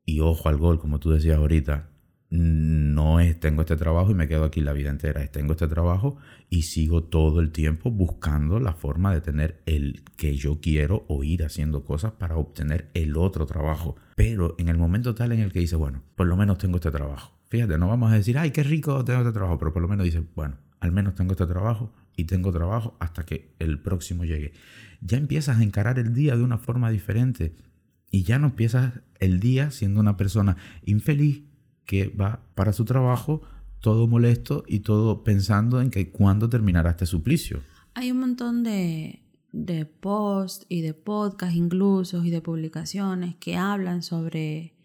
y 0.04 0.20
ojo 0.20 0.48
al 0.48 0.56
gol, 0.56 0.78
como 0.78 0.98
tú 0.98 1.10
decías 1.10 1.38
ahorita, 1.38 1.88
no 2.34 3.20
es 3.20 3.38
tengo 3.38 3.60
este 3.60 3.76
trabajo 3.76 4.10
y 4.10 4.14
me 4.14 4.26
quedo 4.26 4.44
aquí 4.44 4.62
la 4.62 4.72
vida 4.72 4.88
entera, 4.88 5.22
es 5.22 5.30
tengo 5.30 5.52
este 5.52 5.68
trabajo 5.68 6.16
y 6.48 6.62
sigo 6.62 7.04
todo 7.04 7.40
el 7.40 7.52
tiempo 7.52 7.90
buscando 7.90 8.58
la 8.58 8.72
forma 8.72 9.12
de 9.12 9.20
tener 9.20 9.60
el 9.66 10.02
que 10.16 10.34
yo 10.34 10.58
quiero 10.58 11.04
o 11.08 11.24
ir 11.24 11.44
haciendo 11.44 11.84
cosas 11.84 12.12
para 12.12 12.36
obtener 12.36 12.88
el 12.94 13.18
otro 13.18 13.44
trabajo. 13.44 13.96
Pero 14.16 14.54
en 14.58 14.68
el 14.68 14.78
momento 14.78 15.14
tal 15.14 15.32
en 15.32 15.40
el 15.40 15.52
que 15.52 15.60
dice, 15.60 15.76
bueno, 15.76 16.02
por 16.16 16.26
lo 16.26 16.36
menos 16.38 16.56
tengo 16.56 16.76
este 16.76 16.90
trabajo. 16.90 17.32
Fíjate, 17.50 17.76
no 17.76 17.88
vamos 17.88 18.10
a 18.10 18.14
decir, 18.14 18.38
ay, 18.38 18.50
qué 18.50 18.62
rico 18.62 19.04
tengo 19.04 19.20
este 19.20 19.32
trabajo, 19.32 19.58
pero 19.58 19.74
por 19.74 19.82
lo 19.82 19.88
menos 19.88 20.04
dice, 20.04 20.22
bueno, 20.34 20.56
al 20.80 20.90
menos 20.90 21.14
tengo 21.14 21.32
este 21.32 21.46
trabajo 21.46 21.92
y 22.16 22.24
tengo 22.24 22.50
trabajo 22.50 22.96
hasta 22.98 23.24
que 23.24 23.54
el 23.58 23.78
próximo 23.78 24.24
llegue. 24.24 24.54
Ya 25.02 25.18
empiezas 25.18 25.58
a 25.58 25.62
encarar 25.62 25.98
el 25.98 26.14
día 26.14 26.34
de 26.34 26.42
una 26.42 26.56
forma 26.56 26.90
diferente 26.90 27.54
y 28.12 28.22
ya 28.22 28.38
no 28.38 28.48
empiezas 28.48 29.00
el 29.18 29.40
día 29.40 29.72
siendo 29.72 29.98
una 29.98 30.16
persona 30.16 30.56
infeliz 30.84 31.42
que 31.84 32.06
va 32.08 32.46
para 32.54 32.72
su 32.72 32.84
trabajo 32.84 33.42
todo 33.80 34.06
molesto 34.06 34.62
y 34.68 34.80
todo 34.80 35.24
pensando 35.24 35.80
en 35.80 35.90
que 35.90 36.10
cuándo 36.12 36.48
terminará 36.48 36.90
este 36.90 37.06
suplicio. 37.06 37.62
Hay 37.94 38.12
un 38.12 38.20
montón 38.20 38.62
de, 38.62 39.24
de 39.50 39.86
posts 39.86 40.66
y 40.68 40.82
de 40.82 40.94
podcasts 40.94 41.56
incluso 41.56 42.24
y 42.24 42.30
de 42.30 42.40
publicaciones 42.40 43.34
que 43.36 43.56
hablan 43.56 44.02
sobre 44.02 44.76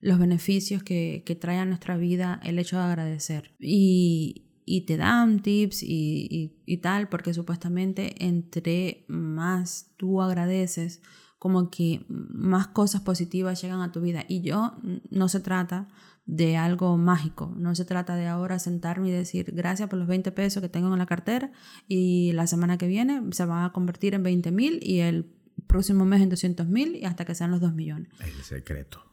los 0.00 0.18
beneficios 0.18 0.82
que, 0.82 1.22
que 1.26 1.34
trae 1.34 1.58
a 1.58 1.64
nuestra 1.64 1.96
vida 1.96 2.40
el 2.44 2.58
hecho 2.58 2.76
de 2.76 2.84
agradecer. 2.84 3.56
Y, 3.58 4.46
y 4.64 4.82
te 4.82 4.96
dan 4.96 5.40
tips 5.40 5.82
y, 5.82 6.60
y, 6.64 6.76
tal, 6.78 7.08
porque 7.08 7.32
supuestamente 7.32 8.24
entre 8.24 9.04
más 9.08 9.92
tú 9.96 10.20
agradeces, 10.20 11.02
como 11.46 11.70
que 11.70 12.04
más 12.08 12.66
cosas 12.66 13.02
positivas 13.02 13.62
llegan 13.62 13.80
a 13.80 13.92
tu 13.92 14.00
vida. 14.00 14.24
Y 14.26 14.40
yo 14.40 14.72
no 15.10 15.28
se 15.28 15.38
trata 15.38 15.86
de 16.24 16.56
algo 16.56 16.96
mágico, 16.96 17.54
no 17.56 17.72
se 17.76 17.84
trata 17.84 18.16
de 18.16 18.26
ahora 18.26 18.58
sentarme 18.58 19.10
y 19.10 19.12
decir 19.12 19.52
gracias 19.54 19.88
por 19.88 19.96
los 19.96 20.08
20 20.08 20.32
pesos 20.32 20.60
que 20.60 20.68
tengo 20.68 20.92
en 20.92 20.98
la 20.98 21.06
cartera 21.06 21.52
y 21.86 22.32
la 22.32 22.48
semana 22.48 22.78
que 22.78 22.88
viene 22.88 23.22
se 23.30 23.44
va 23.44 23.64
a 23.64 23.72
convertir 23.72 24.14
en 24.14 24.24
20 24.24 24.50
mil 24.50 24.80
y 24.82 24.98
el 24.98 25.32
próximo 25.68 26.04
mes 26.04 26.20
en 26.20 26.30
200 26.30 26.66
mil 26.66 26.96
y 26.96 27.04
hasta 27.04 27.24
que 27.24 27.36
sean 27.36 27.52
los 27.52 27.60
2 27.60 27.74
millones. 27.74 28.08
El 28.18 28.42
secreto. 28.42 29.04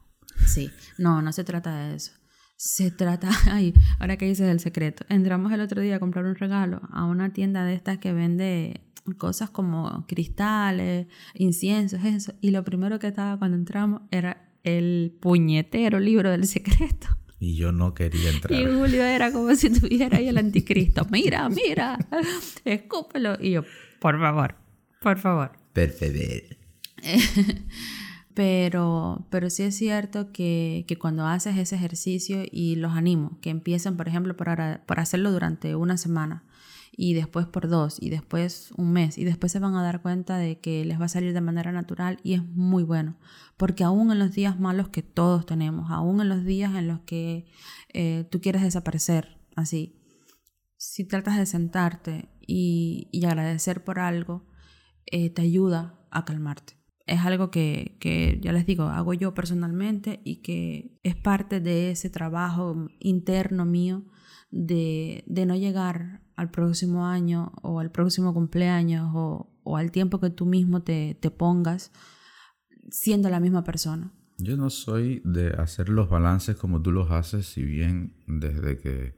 Sí, 0.47 0.71
no, 0.97 1.21
no 1.21 1.31
se 1.33 1.43
trata 1.43 1.75
de 1.75 1.95
eso. 1.97 2.13
Se 2.55 2.91
trata, 2.91 3.29
ay, 3.51 3.73
ahora 3.99 4.17
que 4.17 4.25
dices 4.25 4.47
el 4.49 4.59
secreto, 4.59 5.05
entramos 5.09 5.51
el 5.51 5.61
otro 5.61 5.81
día 5.81 5.97
a 5.97 5.99
comprar 5.99 6.25
un 6.25 6.35
regalo 6.35 6.81
a 6.91 7.05
una 7.05 7.33
tienda 7.33 7.65
de 7.65 7.73
estas 7.73 7.97
que 7.97 8.13
vende 8.13 8.81
cosas 9.17 9.49
como 9.49 10.05
cristales, 10.07 11.07
inciensos, 11.33 12.03
eso. 12.05 12.33
Y 12.41 12.51
lo 12.51 12.63
primero 12.63 12.99
que 12.99 13.07
estaba 13.07 13.37
cuando 13.37 13.57
entramos 13.57 14.01
era 14.11 14.49
el 14.63 15.17
puñetero 15.19 15.99
libro 15.99 16.31
del 16.31 16.47
secreto. 16.47 17.07
Y 17.39 17.57
yo 17.57 17.73
no 17.73 17.93
quería 17.93 18.29
entrar. 18.29 18.57
Y 18.57 18.63
Julio 18.65 19.03
era 19.03 19.33
como 19.33 19.53
si 19.55 19.69
tuviera 19.69 20.17
ahí 20.17 20.29
el 20.29 20.37
anticristo. 20.37 21.05
Mira, 21.11 21.49
mira, 21.49 21.99
escúpelo. 22.65 23.37
Y 23.41 23.51
yo, 23.51 23.63
por 23.99 24.17
favor, 24.17 24.55
por 25.01 25.19
favor. 25.19 25.51
Perfecto. 25.73 26.55
Pero, 28.33 29.27
pero 29.29 29.49
sí 29.49 29.63
es 29.63 29.75
cierto 29.75 30.31
que, 30.31 30.85
que, 30.87 30.97
cuando 30.97 31.25
haces 31.27 31.57
ese 31.57 31.75
ejercicio 31.75 32.43
y 32.51 32.75
los 32.75 32.93
animo, 32.93 33.37
que 33.41 33.51
empiecen, 33.51 33.95
por 33.95 34.07
ejemplo, 34.07 34.35
por, 34.35 34.47
por 34.85 34.99
hacerlo 34.99 35.31
durante 35.31 35.75
una 35.75 35.97
semana 35.97 36.43
y 36.95 37.13
después 37.13 37.47
por 37.47 37.67
dos 37.67 37.97
y 37.99 38.09
después 38.09 38.71
un 38.77 38.93
mes 38.93 39.17
y 39.17 39.23
después 39.23 39.51
se 39.51 39.59
van 39.59 39.75
a 39.75 39.83
dar 39.83 40.01
cuenta 40.01 40.37
de 40.37 40.59
que 40.59 40.85
les 40.85 40.99
va 40.99 41.05
a 41.05 41.09
salir 41.09 41.33
de 41.33 41.41
manera 41.41 41.71
natural 41.71 42.19
y 42.23 42.33
es 42.33 42.43
muy 42.43 42.83
bueno, 42.83 43.17
porque 43.57 43.83
aún 43.83 44.11
en 44.11 44.19
los 44.19 44.33
días 44.33 44.59
malos 44.59 44.89
que 44.89 45.01
todos 45.01 45.45
tenemos, 45.45 45.91
aún 45.91 46.21
en 46.21 46.29
los 46.29 46.43
días 46.45 46.75
en 46.75 46.87
los 46.87 47.01
que 47.01 47.47
eh, 47.93 48.27
tú 48.31 48.41
quieres 48.41 48.61
desaparecer, 48.61 49.39
así, 49.55 49.99
si 50.77 51.05
tratas 51.05 51.37
de 51.37 51.45
sentarte 51.45 52.29
y, 52.41 53.09
y 53.11 53.25
agradecer 53.25 53.83
por 53.83 53.99
algo, 53.99 54.45
eh, 55.05 55.29
te 55.29 55.41
ayuda 55.41 55.99
a 56.11 56.25
calmarte 56.25 56.82
es 57.05 57.19
algo 57.21 57.51
que, 57.51 57.97
que, 57.99 58.39
ya 58.41 58.53
les 58.53 58.65
digo, 58.65 58.83
hago 58.83 59.13
yo 59.13 59.33
personalmente 59.33 60.21
y 60.23 60.37
que 60.37 60.97
es 61.03 61.15
parte 61.15 61.59
de 61.59 61.91
ese 61.91 62.09
trabajo 62.09 62.87
interno 62.99 63.65
mío 63.65 64.03
de, 64.51 65.23
de 65.27 65.45
no 65.45 65.55
llegar 65.55 66.21
al 66.35 66.49
próximo 66.49 67.05
año 67.05 67.51
o 67.61 67.79
al 67.79 67.91
próximo 67.91 68.33
cumpleaños 68.33 69.11
o, 69.13 69.51
o 69.63 69.77
al 69.77 69.91
tiempo 69.91 70.19
que 70.19 70.29
tú 70.29 70.45
mismo 70.45 70.81
te, 70.81 71.17
te 71.19 71.29
pongas 71.29 71.91
siendo 72.89 73.29
la 73.29 73.39
misma 73.39 73.63
persona. 73.63 74.13
Yo 74.37 74.57
no 74.57 74.69
soy 74.69 75.21
de 75.25 75.49
hacer 75.49 75.89
los 75.89 76.09
balances 76.09 76.55
como 76.55 76.81
tú 76.81 76.91
los 76.91 77.11
haces, 77.11 77.45
si 77.45 77.63
bien 77.63 78.15
desde 78.27 78.77
que, 78.77 79.15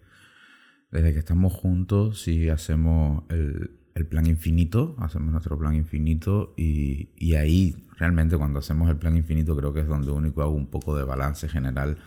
desde 0.91 1.13
que 1.13 1.19
estamos 1.19 1.53
juntos, 1.53 2.21
si 2.21 2.49
hacemos 2.49 3.23
el, 3.29 3.84
el 3.95 4.05
plan 4.05 4.27
infinito, 4.27 4.95
hacemos 4.99 5.31
nuestro 5.31 5.57
plan 5.57 5.73
infinito 5.73 6.53
y, 6.57 7.09
y, 7.15 7.35
ahí 7.35 7.87
realmente 7.97 8.37
cuando 8.37 8.59
hacemos 8.59 8.89
el 8.89 8.97
plan 8.97 9.15
infinito 9.15 9.55
creo 9.55 9.73
que 9.73 9.79
es 9.79 9.87
donde 9.87 10.11
único 10.11 10.41
hago 10.41 10.51
un 10.51 10.67
poco 10.67 10.97
de 10.97 11.05
balance 11.05 11.47
general, 11.47 11.97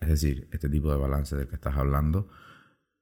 es 0.00 0.08
decir, 0.08 0.48
este 0.52 0.70
tipo 0.70 0.90
de 0.90 0.96
balance 0.96 1.36
del 1.36 1.48
que 1.48 1.54
estás 1.54 1.76
hablando, 1.76 2.28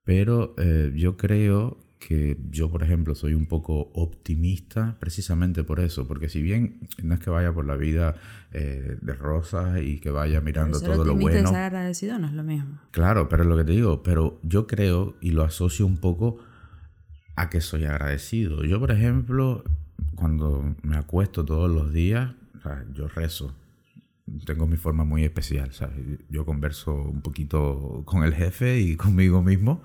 pero 0.02 0.54
eh, 0.58 0.92
yo 0.96 1.16
creo 1.16 1.78
que 2.00 2.36
yo, 2.50 2.68
por 2.70 2.82
ejemplo, 2.82 3.14
soy 3.14 3.32
un 3.32 3.46
poco 3.46 3.92
optimista 3.94 4.96
precisamente 4.98 5.62
por 5.62 5.78
eso, 5.78 6.06
porque 6.06 6.28
si 6.28 6.42
bien 6.42 6.80
no 7.02 7.14
es 7.14 7.20
que 7.20 7.30
vaya 7.30 7.52
por 7.52 7.64
la 7.64 7.76
vida 7.76 8.16
eh, 8.52 8.98
de 9.00 9.14
rosas 9.14 9.80
y 9.80 10.00
que 10.00 10.10
vaya 10.10 10.40
mirando 10.40 10.80
todo 10.80 11.04
lo 11.04 11.14
bueno. 11.14 11.48
ser 11.48 11.62
agradecido 11.62 12.18
no 12.18 12.26
es 12.26 12.34
lo 12.34 12.42
mismo. 12.42 12.80
Claro, 12.90 13.28
pero 13.28 13.44
es 13.44 13.48
lo 13.48 13.56
que 13.56 13.64
te 13.64 13.72
digo, 13.72 14.02
pero 14.02 14.40
yo 14.42 14.66
creo 14.66 15.16
y 15.20 15.30
lo 15.30 15.44
asocio 15.44 15.86
un 15.86 15.98
poco 15.98 16.40
a 17.36 17.50
que 17.50 17.60
soy 17.60 17.84
agradecido. 17.84 18.64
Yo, 18.64 18.78
por 18.80 18.90
ejemplo, 18.90 19.64
cuando 20.14 20.74
me 20.82 20.96
acuesto 20.96 21.44
todos 21.44 21.70
los 21.70 21.92
días, 21.92 22.32
yo 22.92 23.08
rezo. 23.08 23.54
Tengo 24.46 24.66
mi 24.66 24.76
forma 24.76 25.04
muy 25.04 25.24
especial, 25.24 25.70
Yo 26.30 26.46
converso 26.46 26.94
un 26.94 27.20
poquito 27.20 28.02
con 28.06 28.24
el 28.24 28.34
jefe 28.34 28.80
y 28.80 28.96
conmigo 28.96 29.42
mismo. 29.42 29.82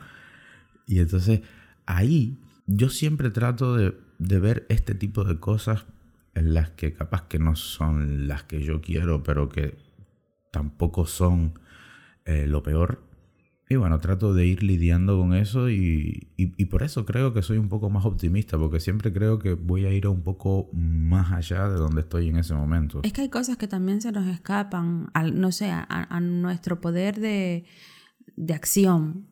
Y 0.88 1.00
entonces 1.00 1.42
ahí 1.86 2.38
yo 2.66 2.90
siempre 2.90 3.32
trato 3.32 3.76
de, 3.76 3.94
ver 4.20 4.66
este 4.70 4.96
tipo 4.96 5.24
de 5.24 5.40
cosas 5.40 5.86
en 6.36 6.54
las 6.54 6.70
que 6.72 6.94
capaz 6.94 7.28
que 7.28 7.40
no 7.40 7.56
son 7.56 8.28
las 8.28 8.44
que 8.44 8.64
yo 8.64 8.82
quiero, 8.82 9.24
pero 9.24 9.50
que 9.50 9.78
tampoco 10.52 11.06
son 11.06 11.60
eh, 12.26 12.46
lo 12.48 12.64
peor 12.64 13.09
y 13.72 13.76
bueno, 13.76 14.00
trato 14.00 14.34
de 14.34 14.48
ir 14.48 14.64
lidiando 14.64 15.20
con 15.20 15.36
eso 15.36 15.70
y, 15.70 16.32
y, 16.38 16.66
por 16.66 16.82
eso 16.82 17.06
creo 17.06 17.34
que 17.34 17.44
soy 17.44 17.60
un 17.60 17.70
poco 17.70 17.92
más 17.92 18.04
optimista, 18.04 18.58
porque 18.58 18.80
siempre 18.80 19.14
creo 19.14 19.38
que 19.38 19.54
voy 19.54 19.86
a 19.86 19.92
ir 19.92 20.08
un 20.08 20.24
poco 20.24 20.72
más 20.74 21.32
allá 21.32 21.70
de 21.70 21.76
donde 21.76 22.02
estoy 22.02 22.30
en 22.30 22.38
ese 22.38 22.56
momento. 22.56 23.02
Es 23.04 23.14
que 23.14 23.22
hay 23.22 23.30
cosas 23.30 23.58
que 23.58 23.68
también 23.68 24.02
se 24.02 24.12
nos 24.12 24.26
escapan, 24.26 25.12
al, 25.14 25.40
no 25.40 25.52
sé, 25.52 25.70
a, 25.70 25.86
a 25.88 26.20
nuestro 26.20 26.82
poder 26.82 27.20
de, 27.20 27.64
de, 28.36 28.54
acción. 28.56 29.28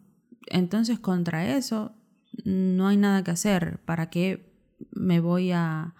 Entonces, 0.51 0.99
contra 0.99 1.57
eso, 1.57 1.95
no 2.45 2.89
hay 2.89 2.97
nada 2.97 3.23
que 3.23 3.31
hacer. 3.31 3.79
¿Para 3.85 4.11
qué 4.11 4.53
me 4.91 5.19
voy 5.19 5.51
a, 5.51 5.95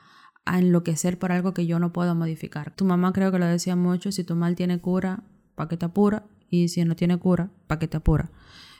a 0.45 0.59
enloquecer 0.59 1.17
por 1.17 1.31
algo 1.31 1.55
que 1.55 1.65
yo 1.65 1.79
no 1.79 1.91
puedo 1.91 2.13
modificar? 2.13 2.69
Tu 2.75 2.85
mamá 2.85 3.13
creo 3.13 3.31
que 3.31 3.39
lo 3.39 3.47
decía 3.47 3.75
mucho, 3.75 4.11
si 4.11 4.23
tu 4.23 4.35
mal 4.35 4.55
tiene 4.55 4.79
cura, 4.79 5.23
¿para 5.55 5.69
qué 5.69 5.77
te 5.77 5.85
apura? 5.85 6.27
Y 6.49 6.69
si 6.69 6.83
no 6.85 6.95
tiene 6.95 7.17
cura, 7.17 7.51
¿para 7.67 7.79
qué 7.79 7.87
te 7.87 7.97
apura? 7.97 8.31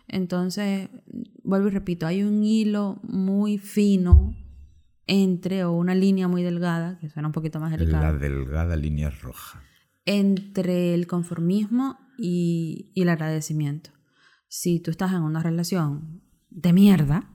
Entonces, 0.07 0.89
vuelvo 1.43 1.67
y 1.67 1.71
repito, 1.71 2.07
hay 2.07 2.23
un 2.23 2.43
hilo 2.43 2.99
muy 3.03 3.57
fino 3.57 4.35
entre, 5.05 5.63
o 5.63 5.73
una 5.73 5.95
línea 5.95 6.27
muy 6.27 6.43
delgada, 6.43 6.97
que 6.99 7.09
suena 7.09 7.27
un 7.27 7.33
poquito 7.33 7.59
más 7.59 7.71
delicada. 7.71 8.11
La 8.11 8.17
delgada 8.17 8.75
línea 8.75 9.09
roja. 9.09 9.61
Entre 10.05 10.93
el 10.93 11.07
conformismo 11.07 11.97
y, 12.17 12.91
y 12.93 13.01
el 13.01 13.09
agradecimiento. 13.09 13.89
Si 14.47 14.79
tú 14.79 14.91
estás 14.91 15.11
en 15.11 15.21
una 15.21 15.43
relación 15.43 16.21
de 16.49 16.71
mierda, 16.71 17.29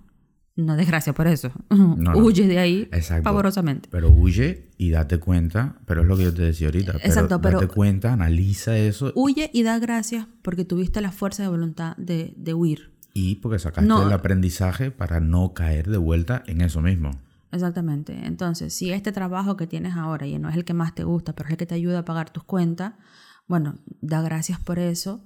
no 0.57 0.77
desgracia 0.77 1.13
por 1.13 1.27
eso. 1.27 1.51
huye 2.15 2.47
de 2.47 2.59
ahí 2.59 2.91
pavorosamente. 3.23 3.89
Pero 3.91 4.11
huye 4.11 4.71
y 4.77 4.91
date 4.91 5.19
cuenta, 5.19 5.77
pero 5.87 6.03
es 6.03 6.09
lo 6.09 6.17
que 6.17 6.25
yo 6.25 6.35
te 6.35 6.43
decía 6.43 6.69
ahorita. 6.69 6.93
Exacto, 7.03 7.41
pero, 7.41 7.61
date 7.61 7.73
cuenta, 7.73 8.13
analiza 8.13 8.77
eso. 8.77 9.13
Huye 9.15 9.51
y 9.53 9.63
da 9.63 9.79
gracias 9.79 10.27
porque 10.43 10.65
tuviste 10.65 11.01
la 11.01 11.13
fuerza 11.13 11.43
de 11.43 11.49
voluntad 11.49 11.97
de, 11.97 12.35
de 12.37 12.55
huir. 12.55 12.93
Y 13.15 13.37
porque 13.37 13.59
sacaste 13.59 13.93
el 13.93 14.13
aprendizaje 14.13 14.91
para 14.91 15.21
no 15.21 15.53
caer 15.53 15.89
de 15.91 15.99
vuelta 15.99 16.43
en 16.47 16.63
eso 16.63 16.81
mismo. 16.81 17.11
Exactamente. 17.51 18.19
Entonces, 18.25 18.73
si 18.73 18.91
este 18.91 19.13
trabajo 19.13 19.59
que 19.59 19.67
tienes 19.67 19.95
ahora 19.95 20.27
y 20.27 20.39
no 20.39 20.49
es 20.49 20.57
el 20.57 20.65
que 20.65 20.73
más 20.73 20.95
te 20.95 21.05
gusta, 21.05 21.35
pero 21.35 21.49
es 21.49 21.53
el 21.53 21.59
que 21.59 21.67
te 21.67 21.75
ayuda 21.75 22.01
a 22.01 22.05
pagar 22.07 22.31
tus 22.31 22.45
cuentas, 22.45 22.95
bueno, 23.47 23.79
da 24.01 24.23
gracias 24.23 24.59
por 24.59 24.79
eso 24.79 25.23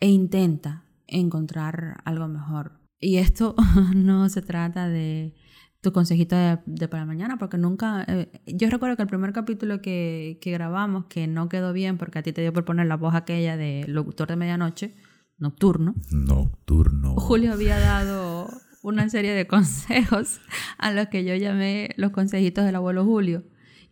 e 0.00 0.08
intenta 0.08 0.84
encontrar 1.06 2.02
algo 2.04 2.26
mejor 2.26 2.77
y 3.00 3.18
esto 3.18 3.54
no 3.94 4.28
se 4.28 4.42
trata 4.42 4.88
de 4.88 5.34
tu 5.80 5.92
consejito 5.92 6.36
de, 6.66 6.88
para 6.88 7.06
mañana, 7.06 7.38
porque 7.38 7.56
nunca... 7.56 8.04
Eh, 8.08 8.42
yo 8.46 8.68
recuerdo 8.68 8.96
que 8.96 9.02
el 9.02 9.08
primer 9.08 9.32
capítulo 9.32 9.80
que, 9.80 10.38
que, 10.40 10.50
grabamos, 10.50 11.06
que 11.06 11.26
no 11.26 11.48
quedó 11.48 11.72
bien 11.72 11.98
porque 11.98 12.18
a 12.18 12.22
ti 12.22 12.32
te 12.32 12.40
dio 12.40 12.52
por 12.52 12.64
poner 12.64 12.86
la 12.86 12.96
voz 12.96 13.14
aquella 13.14 13.56
de 13.56 13.84
locutor 13.86 14.28
de 14.28 14.36
medianoche, 14.36 14.96
nocturno. 15.38 15.94
Nocturno. 16.10 17.14
Julio 17.14 17.52
había 17.52 17.78
dado 17.78 18.48
una 18.82 19.08
serie 19.08 19.32
de 19.32 19.46
consejos 19.46 20.40
a 20.78 20.90
los 20.90 21.06
que 21.08 21.24
yo 21.24 21.36
llamé 21.36 21.90
los 21.96 22.10
consejitos 22.10 22.64
del 22.64 22.74
abuelo 22.74 23.04
Julio 23.04 23.44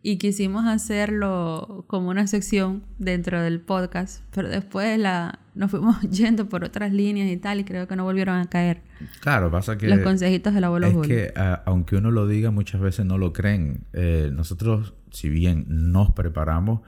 y 0.02 0.18
quisimos 0.18 0.66
hacerlo 0.66 1.84
como 1.88 2.10
una 2.10 2.26
sección 2.26 2.84
dentro 2.98 3.42
del 3.42 3.60
podcast, 3.60 4.22
pero 4.32 4.48
después 4.48 4.98
la, 4.98 5.40
nos 5.54 5.70
fuimos 5.70 6.00
yendo 6.10 6.48
por 6.48 6.64
otras 6.64 6.92
líneas 6.92 7.28
y 7.30 7.36
tal 7.36 7.60
y 7.60 7.64
creo 7.64 7.88
que 7.88 7.96
no 7.96 8.04
volvieron 8.04 8.38
a 8.38 8.46
caer. 8.46 8.82
Claro, 9.20 9.50
pasa 9.50 9.76
que... 9.76 9.88
Los 9.88 10.00
consejitos 10.00 10.54
del 10.54 10.64
abuelo 10.64 10.86
Es 10.86 11.08
que 11.08 11.32
aunque 11.64 11.96
uno 11.96 12.10
lo 12.10 12.26
diga, 12.26 12.50
muchas 12.50 12.80
veces 12.80 13.04
no 13.04 13.18
lo 13.18 13.32
creen. 13.32 13.80
Eh, 13.92 14.30
nosotros, 14.32 14.94
si 15.10 15.28
bien 15.28 15.66
nos 15.68 16.12
preparamos, 16.12 16.80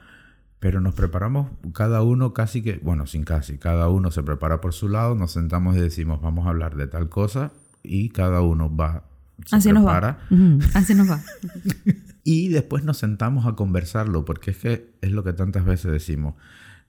pero 0.59 0.81
nos 0.81 0.93
preparamos 0.93 1.51
cada 1.73 2.01
uno 2.03 2.33
casi 2.33 2.61
que, 2.61 2.79
bueno, 2.81 3.05
sin 3.05 3.23
casi, 3.23 3.57
cada 3.57 3.89
uno 3.89 4.11
se 4.11 4.23
prepara 4.23 4.61
por 4.61 4.73
su 4.73 4.89
lado, 4.89 5.15
nos 5.15 5.31
sentamos 5.31 5.75
y 5.75 5.79
decimos, 5.79 6.21
vamos 6.21 6.45
a 6.47 6.49
hablar 6.49 6.75
de 6.75 6.87
tal 6.87 7.09
cosa 7.09 7.51
y 7.83 8.09
cada 8.09 8.41
uno 8.41 8.73
va 8.75 9.03
se 9.45 9.55
Así 9.55 9.71
nos 9.71 9.83
prepara. 9.83 10.19
va. 10.31 10.35
Ujú, 10.35 10.59
Así 10.73 10.95
nos 10.95 11.09
va. 11.09 11.21
Y 12.29 12.49
después 12.49 12.83
nos 12.83 12.97
sentamos 12.97 13.45
a 13.47 13.55
conversarlo, 13.55 14.23
porque 14.25 14.51
es 14.51 14.57
que 14.57 14.93
es 15.01 15.11
lo 15.11 15.23
que 15.23 15.33
tantas 15.33 15.65
veces 15.65 15.91
decimos. 15.91 16.35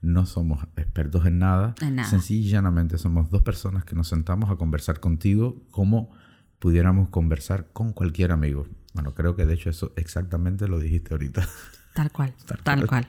No 0.01 0.25
somos 0.25 0.63
expertos 0.77 1.25
en 1.25 1.39
nada. 1.39 1.73
En 1.81 1.95
nada. 1.95 2.07
Sencilla 2.09 2.47
y 2.47 2.49
llanamente 2.51 2.97
somos 2.97 3.29
dos 3.29 3.41
personas 3.41 3.83
que 3.85 3.95
nos 3.95 4.07
sentamos 4.07 4.49
a 4.51 4.55
conversar 4.55 4.99
contigo 4.99 5.63
como 5.71 6.11
pudiéramos 6.59 7.09
conversar 7.09 7.69
con 7.73 7.91
cualquier 7.93 8.31
amigo. 8.31 8.67
Bueno, 8.93 9.13
creo 9.15 9.35
que 9.35 9.45
de 9.45 9.53
hecho 9.55 9.69
eso 9.69 9.93
exactamente 9.95 10.67
lo 10.67 10.79
dijiste 10.79 11.13
ahorita. 11.13 11.47
Tal 11.95 12.11
cual. 12.11 12.33
Tal 12.45 12.59
Tal 12.63 12.87
cual. 12.87 13.07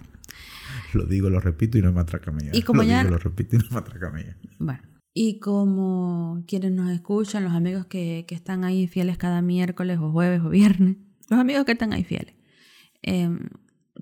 lo 0.94 1.04
digo, 1.04 1.28
lo 1.28 1.40
repito 1.40 1.76
y 1.78 1.82
no 1.82 1.88
es 1.88 1.94
matraca 1.94 2.30
mía. 2.30 2.50
Y 2.54 2.62
como 2.62 2.82
lo 2.82 2.88
ya- 2.88 3.00
digo, 3.04 3.10
lo 3.10 3.18
repito 3.18 3.56
y 3.56 3.58
no 3.58 3.64
es 3.66 3.72
matraca 3.72 4.10
mía. 4.10 4.36
Bueno, 4.58 4.80
y 5.14 5.38
como 5.38 6.42
quienes 6.46 6.72
nos 6.72 6.90
escuchan, 6.90 7.44
los 7.44 7.52
amigos 7.52 7.84
que, 7.86 8.24
que 8.26 8.34
están 8.34 8.64
ahí 8.64 8.86
fieles 8.86 9.18
cada 9.18 9.42
miércoles 9.42 9.98
o 10.00 10.10
jueves 10.10 10.40
o 10.42 10.48
viernes, 10.48 10.96
los 11.32 11.40
amigos 11.40 11.64
que 11.64 11.72
están 11.72 11.92
ahí 11.92 12.04
fieles, 12.04 12.34
em, 13.02 13.48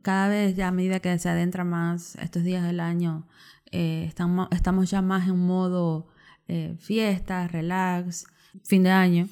cada 0.02 0.28
vez 0.28 0.56
ya 0.56 0.68
a 0.68 0.72
medida 0.72 1.00
que 1.00 1.18
se 1.18 1.28
adentra 1.28 1.64
más 1.64 2.16
estos 2.16 2.42
días 2.44 2.64
del 2.64 2.80
año, 2.80 3.26
eh, 3.72 4.04
estamos, 4.08 4.48
estamos 4.50 4.90
ya 4.90 5.00
más 5.02 5.28
en 5.28 5.38
modo 5.38 6.08
eh, 6.48 6.74
fiesta, 6.80 7.46
relax, 7.46 8.26
fin 8.64 8.82
de 8.82 8.90
año. 8.90 9.28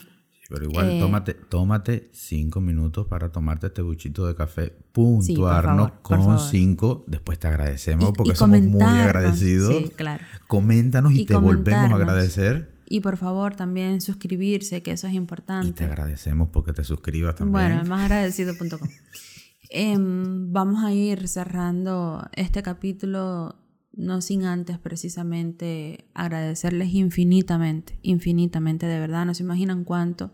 Pero 0.49 0.65
igual, 0.65 0.89
Eh, 0.91 1.01
tómate, 1.01 1.35
tómate 1.35 2.09
cinco 2.13 2.61
minutos 2.61 3.07
para 3.09 3.31
tomarte 3.33 3.67
este 3.67 3.83
buchito 3.83 4.27
de 4.27 4.35
café, 4.35 4.73
puntuarnos 4.93 5.89
favor, 5.89 6.03
por 6.03 6.19
con 6.25 6.39
cinco. 6.39 7.05
Después 7.07 7.39
te 7.39 7.49
agradecemos 7.49 8.09
Y- 8.09 8.13
porque 8.13 8.33
y 8.33 8.37
somos 8.37 8.61
muy 8.63 8.83
agradecidos. 8.83 9.75
Sí, 9.77 9.91
claro. 9.97 10.25
Coméntanos 10.47 11.13
y, 11.13 11.23
Y 11.23 11.27
te 11.27 11.35
volvemos 11.37 11.91
a 11.93 11.97
agradecer. 11.97 12.78
Y 12.89 13.01
por 13.01 13.17
favor 13.17 13.55
también 13.55 14.01
suscribirse, 14.01 14.83
que 14.83 14.93
eso 14.93 15.07
es 15.07 15.13
Y 15.13 15.17
te 15.17 15.19
importante. 15.19 15.85
agradecemos 15.85 16.49
porque 16.51 16.73
te 16.73 16.85
suscribas 16.85 17.35
también. 17.35 17.53
Bueno, 17.53 17.81
el 17.83 17.89
más 17.89 18.03
agradecido.com. 18.03 18.89
Em, 19.71 20.51
vamos 20.51 20.83
a 20.83 20.95
ir 20.95 21.29
cerrando 21.29 22.27
este 22.33 22.63
capítulo, 22.63 23.57
no 23.93 24.23
sin 24.23 24.45
antes 24.45 24.79
precisamente 24.79 26.07
agradecerles 26.15 26.95
infinitamente, 26.95 27.99
infinitamente, 28.01 28.87
de 28.87 28.99
verdad, 28.99 29.27
no 29.27 29.35
se 29.35 29.43
imaginan 29.43 29.85
cuánto, 29.85 30.33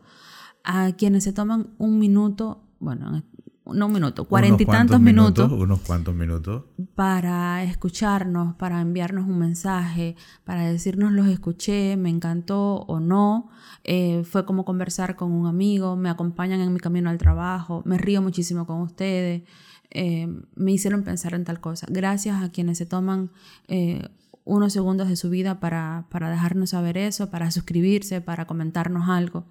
a 0.63 0.93
quienes 0.93 1.25
se 1.25 1.33
toman 1.33 1.71
un 1.79 1.99
minuto, 1.99 2.63
bueno, 2.79 3.25
no 3.67 3.87
un 3.87 3.93
minuto, 3.93 4.25
cuarenta 4.27 4.63
y 4.63 4.67
tantos 4.67 5.01
minutos 5.01 5.51
Unos 5.51 5.81
cuantos 5.81 6.15
minutos. 6.15 6.65
para 6.95 7.63
escucharnos, 7.65 8.55
para 8.57 8.81
enviarnos 8.81 9.27
un 9.27 9.39
mensaje, 9.39 10.17
para 10.45 10.67
decirnos 10.67 11.13
los 11.13 11.27
escuché, 11.29 11.97
me 11.97 12.11
encantó 12.11 12.85
o 12.87 13.01
no. 13.01 13.49
Eh, 13.85 14.23
fue 14.25 14.45
como 14.45 14.65
conversar 14.65 15.17
con 15.17 15.33
un 15.33 15.47
amigo, 15.47 15.97
me 15.97 16.11
acompañan 16.11 16.61
en 16.61 16.73
mi 16.73 16.81
camino 16.81 17.09
al 17.09 17.19
trabajo, 17.19 17.83
me 17.87 17.97
río 17.97 18.21
muchísimo 18.21 18.67
con 18.67 18.81
ustedes, 18.83 19.43
eh, 19.91 20.29
me 20.55 20.73
hicieron 20.73 21.03
pensar 21.03 21.35
en 21.35 21.45
tal 21.45 21.61
cosa. 21.61 21.87
Gracias 21.89 22.43
a 22.43 22.51
quienes 22.51 22.79
se 22.79 22.87
toman 22.87 23.31
eh, 23.69 24.09
unos 24.45 24.75
segundos 24.75 25.09
de 25.09 25.17
su 25.17 25.31
vida 25.31 25.59
para, 25.61 26.07
para 26.11 26.31
dejarnos 26.31 26.71
saber 26.71 26.99
eso, 26.99 27.31
para 27.31 27.51
suscribirse, 27.51 28.21
para 28.21 28.47
comentarnos 28.47 29.09
algo. 29.09 29.45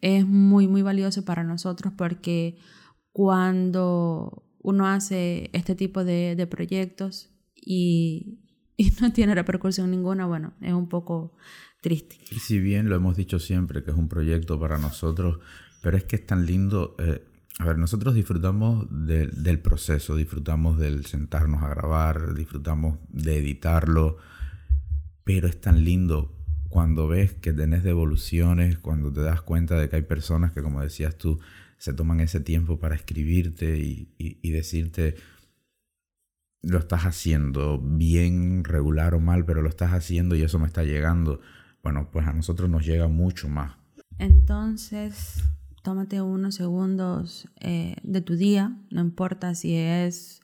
Es 0.00 0.26
muy, 0.26 0.66
muy 0.66 0.80
valioso 0.80 1.24
para 1.26 1.44
nosotros 1.44 1.92
porque 1.94 2.56
cuando 3.12 4.44
uno 4.62 4.86
hace 4.86 5.50
este 5.52 5.74
tipo 5.74 6.04
de, 6.04 6.46
proyectos 6.50 7.30
y, 7.54 8.38
no 9.00 9.12
tiene 9.12 9.34
repercusión 9.34 9.90
ninguna, 9.90 10.26
bueno, 10.26 10.54
es 10.62 10.72
un 10.72 10.88
poco 10.88 11.34
triste. 11.82 12.16
Y 12.30 12.38
si 12.38 12.58
bien 12.58 12.88
lo 12.88 12.96
hemos 12.96 13.16
dicho 13.16 13.38
siempre 13.38 13.82
que 13.82 13.90
es 13.90 13.96
un 13.96 14.08
proyecto 14.08 14.58
para 14.58 14.78
nosotros, 14.78 15.38
pero 15.82 15.96
es 15.96 16.04
que 16.04 16.16
es 16.16 16.26
tan 16.26 16.46
lindo. 16.46 16.96
eh, 16.98 17.22
a 17.58 17.64
ver, 17.64 17.76
nosotros 17.76 18.14
disfrutamos 18.14 18.86
de- 18.90 19.26
del 19.26 19.58
proceso, 19.60 20.16
disfrutamos 20.16 20.78
del 20.78 21.04
sentarnos 21.04 21.62
a 21.62 21.68
grabar, 21.68 22.34
disfrutamos 22.34 22.98
de 23.10 23.36
editarlo, 23.36 24.16
pero 25.24 25.46
es 25.46 25.60
tan 25.60 25.84
lindo 25.84 26.34
cuando 26.70 27.06
ves 27.06 27.34
que 27.34 27.52
tenés 27.52 27.82
devoluciones, 27.82 28.78
cuando 28.78 29.12
te 29.12 29.20
das 29.20 29.42
cuenta 29.42 29.78
de 29.78 29.90
que 29.90 29.96
hay 29.96 30.02
personas 30.02 30.52
que, 30.52 30.62
como 30.62 30.80
decías 30.80 31.16
tú, 31.18 31.38
se 31.80 31.94
toman 31.94 32.20
ese 32.20 32.40
tiempo 32.40 32.78
para 32.78 32.94
escribirte 32.94 33.78
y, 33.78 34.50
decirte, 34.52 35.14
lo 36.60 36.78
estás 36.78 37.06
haciendo 37.06 37.78
bien, 37.78 38.64
regular 38.64 39.14
o 39.14 39.20
mal, 39.20 39.46
pero 39.46 39.62
lo 39.62 39.70
estás 39.70 39.92
haciendo 39.92 40.36
y 40.36 40.42
eso 40.42 40.58
me 40.58 40.66
está 40.66 40.84
llegando. 40.84 41.40
Bueno, 41.82 42.10
pues 42.12 42.26
a 42.26 42.34
nosotros 42.34 42.68
nos 42.68 42.84
llega 42.84 43.08
mucho 43.08 43.48
más. 43.48 43.78
Entonces, 44.18 45.42
tómate 45.82 46.20
unos 46.20 46.56
segundos 46.56 47.48
eh, 47.60 47.96
de 48.02 48.20
tu 48.20 48.36
día, 48.36 48.76
no 48.90 49.00
importa 49.00 49.54
si 49.54 49.74
es 49.74 50.42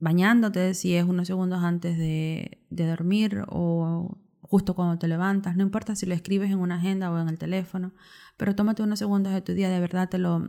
bañándote, 0.00 0.74
si 0.74 0.96
es 0.96 1.04
unos 1.04 1.28
segundos 1.28 1.62
antes 1.62 1.96
de 1.96 2.58
dormir 2.70 3.44
o 3.46 4.18
justo 4.50 4.74
cuando 4.74 4.98
te 4.98 5.06
levantas, 5.06 5.54
no 5.56 5.62
importa 5.62 5.94
si 5.94 6.06
lo 6.06 6.14
escribes 6.14 6.50
en 6.50 6.58
una 6.58 6.74
agenda 6.74 7.10
o 7.12 7.18
en 7.20 7.28
el 7.28 7.38
teléfono, 7.38 7.92
pero 8.36 8.56
tómate 8.56 8.82
unos 8.82 8.98
segundos 8.98 9.32
de 9.32 9.42
tu 9.42 9.52
día, 9.52 9.68
de 9.70 9.78
verdad 9.78 10.08
te 10.08 10.18
lo, 10.18 10.48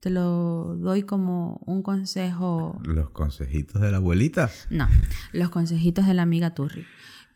te 0.00 0.08
lo 0.08 0.74
doy 0.78 1.02
como 1.02 1.60
un 1.66 1.82
consejo, 1.82 2.80
Los 2.82 3.10
consejitos 3.10 3.82
de 3.82 3.90
la 3.90 3.98
abuelita. 3.98 4.48
no, 4.70 4.88
los 5.34 5.50
consejitos 5.50 6.06
de 6.06 6.14
la 6.14 6.22
amiga 6.22 6.54
Turri. 6.54 6.86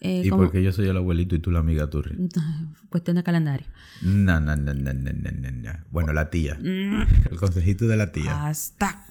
Eh, 0.01 0.23
¿Y 0.25 0.29
como- 0.31 0.45
porque 0.45 0.63
yo 0.63 0.73
soy 0.73 0.89
el 0.89 0.97
abuelito 0.97 1.35
y 1.37 1.39
tú 1.39 1.51
la 1.51 1.59
amiga 1.61 1.89
Turri? 1.91 2.17
Cuestión 2.91 3.17
de 3.17 3.23
calendario. 3.23 3.67
No, 4.03 4.41
no, 4.41 4.57
no, 4.57 4.73
no, 4.75 4.93
no, 4.93 5.13
no, 5.13 5.31
no, 5.33 5.51
no. 5.51 5.73
Bueno, 5.91 6.13
la 6.15 6.31
tía. 6.31 6.59
El 6.63 7.37
consejito 7.39 7.87
de 7.87 7.97
la 7.97 8.11
tía. 8.13 8.33
Basta. 8.35 9.05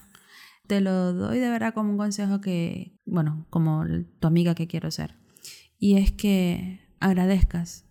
Te 0.67 0.81
lo 0.81 1.13
doy 1.13 1.39
de 1.39 1.49
verdad 1.49 1.73
como 1.73 1.91
un 1.91 1.97
consejo 1.97 2.41
que, 2.41 2.97
bueno, 3.05 3.45
como 3.51 3.83
tu 4.19 4.27
amiga 4.27 4.53
que 4.55 4.67
quiero 4.67 4.89
ser. 4.91 5.15
Y 5.79 5.97
es 5.97 6.11
que 6.11 6.84
agradezcas. 7.05 7.85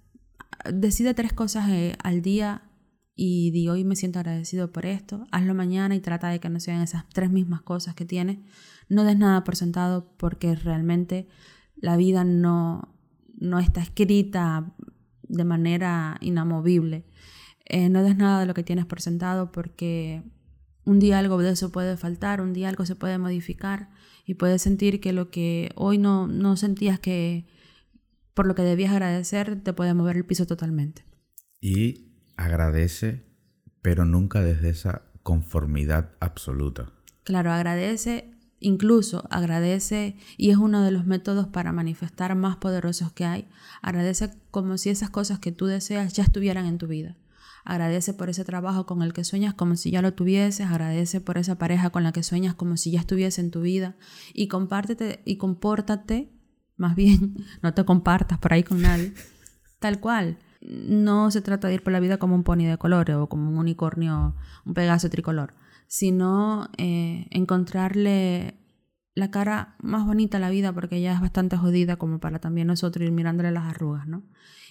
Decide 0.72 1.14
tres 1.14 1.32
cosas 1.32 1.68
eh, 1.68 1.96
al 2.02 2.20
día 2.20 2.62
y 3.14 3.52
di 3.52 3.68
hoy 3.68 3.84
me 3.84 3.94
siento 3.94 4.18
agradecido 4.18 4.72
por 4.72 4.86
esto. 4.86 5.26
Hazlo 5.30 5.54
mañana 5.54 5.94
y 5.94 6.00
trata 6.00 6.28
de 6.28 6.40
que 6.40 6.48
no 6.48 6.58
sean 6.58 6.82
esas 6.82 7.08
tres 7.10 7.30
mismas 7.30 7.62
cosas 7.62 7.94
que 7.94 8.04
tienes. 8.04 8.38
No 8.88 9.04
des 9.04 9.16
nada 9.16 9.44
por 9.44 9.54
sentado 9.54 10.16
porque 10.16 10.56
realmente 10.56 11.28
la 11.76 11.96
vida 11.96 12.24
no, 12.24 12.96
no 13.38 13.60
está 13.60 13.82
escrita 13.82 14.74
de 15.22 15.44
manera 15.44 16.16
inamovible. 16.20 17.06
Eh, 17.66 17.88
no 17.88 18.02
des 18.02 18.16
nada 18.16 18.40
de 18.40 18.46
lo 18.46 18.54
que 18.54 18.64
tienes 18.64 18.84
por 18.84 19.00
sentado 19.00 19.52
porque 19.52 20.24
un 20.84 20.98
día 20.98 21.20
algo 21.20 21.38
de 21.38 21.50
eso 21.50 21.70
puede 21.70 21.96
faltar, 21.96 22.40
un 22.40 22.52
día 22.52 22.68
algo 22.68 22.84
se 22.84 22.96
puede 22.96 23.16
modificar 23.18 23.90
y 24.26 24.34
puedes 24.34 24.60
sentir 24.60 25.00
que 25.00 25.12
lo 25.12 25.30
que 25.30 25.70
hoy 25.76 25.98
no, 25.98 26.26
no 26.26 26.56
sentías 26.56 26.98
que 26.98 27.46
por 28.34 28.46
lo 28.46 28.54
que 28.54 28.62
debías 28.62 28.92
agradecer 28.92 29.62
te 29.62 29.72
puede 29.72 29.94
mover 29.94 30.16
el 30.16 30.26
piso 30.26 30.46
totalmente. 30.46 31.04
Y 31.60 32.12
agradece, 32.36 33.24
pero 33.80 34.04
nunca 34.04 34.42
desde 34.42 34.70
esa 34.70 35.02
conformidad 35.22 36.10
absoluta. 36.20 36.92
Claro, 37.22 37.52
agradece, 37.52 38.34
incluso 38.60 39.26
agradece, 39.30 40.16
y 40.36 40.50
es 40.50 40.58
uno 40.58 40.82
de 40.82 40.90
los 40.90 41.06
métodos 41.06 41.48
para 41.48 41.72
manifestar 41.72 42.34
más 42.34 42.56
poderosos 42.56 43.12
que 43.12 43.24
hay, 43.24 43.48
agradece 43.80 44.30
como 44.50 44.76
si 44.76 44.90
esas 44.90 45.10
cosas 45.10 45.38
que 45.38 45.52
tú 45.52 45.66
deseas 45.66 46.12
ya 46.12 46.22
estuvieran 46.22 46.66
en 46.66 46.78
tu 46.78 46.86
vida. 46.86 47.16
Agradece 47.64 48.12
por 48.12 48.28
ese 48.28 48.44
trabajo 48.44 48.84
con 48.84 49.00
el 49.00 49.14
que 49.14 49.24
sueñas 49.24 49.54
como 49.54 49.76
si 49.76 49.90
ya 49.90 50.02
lo 50.02 50.12
tuvieses, 50.12 50.66
agradece 50.66 51.22
por 51.22 51.38
esa 51.38 51.56
pareja 51.56 51.88
con 51.88 52.02
la 52.02 52.12
que 52.12 52.22
sueñas 52.22 52.54
como 52.54 52.76
si 52.76 52.90
ya 52.90 53.00
estuviese 53.00 53.40
en 53.40 53.50
tu 53.50 53.62
vida 53.62 53.96
y 54.34 54.48
compártete 54.48 55.22
y 55.24 55.38
compórtate, 55.38 56.30
más 56.76 56.94
bien, 56.96 57.36
no 57.62 57.74
te 57.74 57.84
compartas 57.84 58.38
por 58.38 58.52
ahí 58.52 58.62
con 58.62 58.82
nadie, 58.82 59.12
tal 59.78 60.00
cual. 60.00 60.38
No 60.66 61.30
se 61.30 61.42
trata 61.42 61.68
de 61.68 61.74
ir 61.74 61.82
por 61.82 61.92
la 61.92 62.00
vida 62.00 62.16
como 62.16 62.34
un 62.34 62.42
pony 62.42 62.64
de 62.64 62.78
colores 62.78 63.16
o 63.16 63.28
como 63.28 63.50
un 63.50 63.58
unicornio, 63.58 64.34
un 64.64 64.72
pegaso 64.72 65.10
tricolor, 65.10 65.52
sino 65.88 66.70
eh, 66.78 67.26
encontrarle 67.30 68.54
la 69.14 69.30
cara 69.30 69.76
más 69.82 70.06
bonita 70.06 70.38
a 70.38 70.40
la 70.40 70.48
vida 70.50 70.72
porque 70.72 71.00
ya 71.02 71.12
es 71.14 71.20
bastante 71.20 71.56
jodida 71.58 71.96
como 71.96 72.18
para 72.18 72.38
también 72.40 72.66
nosotros 72.66 73.04
ir 73.04 73.12
mirándole 73.12 73.50
las 73.52 73.64
arrugas, 73.64 74.06
¿no? 74.08 74.24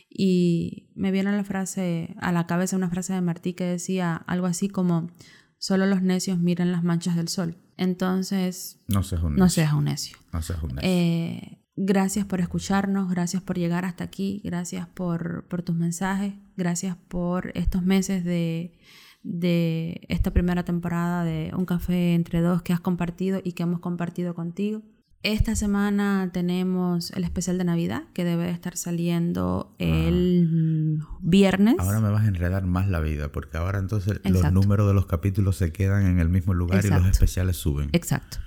Y 0.10 0.90
me 0.96 1.12
viene 1.12 1.30
a 1.30 1.34
la 1.38 1.44
frase, 1.44 2.16
a 2.20 2.32
la 2.32 2.46
cabeza 2.48 2.76
una 2.76 2.90
frase 2.90 3.14
de 3.14 3.22
Martí 3.22 3.54
que 3.54 3.64
decía 3.64 4.16
algo 4.16 4.48
así 4.48 4.70
como, 4.70 5.12
solo 5.60 5.86
los 5.86 6.02
necios 6.02 6.40
miran 6.40 6.72
las 6.72 6.84
manchas 6.84 7.16
del 7.16 7.28
sol. 7.30 7.58
Entonces, 7.78 8.82
No 8.88 9.02
seas 9.04 9.24
un 9.24 9.36
no 9.36 9.46
necio. 9.46 9.64
seas 9.64 9.74
un 9.74 9.86
necio. 9.86 10.18
No 10.34 10.42
seas 10.42 10.62
un 10.62 10.76
necio. 10.76 10.82
Eh, 10.90 11.63
gracias 11.76 12.26
por 12.26 12.40
escucharnos, 12.40 13.10
gracias 13.10 13.42
por 13.42 13.58
llegar 13.58 13.86
hasta 13.86 14.04
aquí, 14.04 14.42
gracias 14.44 14.88
por, 14.88 15.46
por 15.48 15.62
tus 15.64 15.76
mensajes, 15.76 16.34
gracias 16.56 16.98
por 17.08 17.52
estos 17.56 17.84
meses 17.84 18.24
de, 18.24 18.78
de 19.24 20.02
esta 20.10 20.32
primera 20.32 20.64
temporada 20.64 21.24
de 21.24 21.52
Un 21.56 21.66
Café 21.66 22.14
entre 22.14 22.42
Dos 22.42 22.62
que 22.62 22.74
has 22.74 22.80
compartido 22.80 23.42
y 23.44 23.54
que 23.54 23.64
hemos 23.64 23.80
compartido 23.80 24.36
contigo. 24.36 24.82
Esta 25.24 25.56
semana 25.56 26.32
tenemos 26.34 27.12
el 27.12 27.24
especial 27.24 27.58
de 27.58 27.64
Navidad 27.64 28.04
que 28.14 28.26
debe 28.26 28.50
estar 28.50 28.76
saliendo 28.76 29.74
el 29.80 31.00
viernes. 31.22 31.76
Ahora 31.80 32.02
me 32.02 32.10
vas 32.10 32.26
a 32.26 32.28
enredar 32.28 32.66
más 32.66 32.90
la 32.90 33.00
vida, 33.00 33.32
porque 33.32 33.56
ahora 33.56 33.80
entonces 33.80 34.20
los 34.26 34.52
números 34.52 34.86
de 34.86 34.94
los 34.94 35.06
capítulos 35.06 35.56
se 35.56 35.72
quedan 35.72 36.08
en 36.08 36.20
el 36.20 36.28
mismo 36.28 36.54
lugar 36.54 36.84
y 36.84 36.90
los 36.90 37.06
especiales 37.06 37.56
suben. 37.56 37.88
Exacto. 37.94 38.40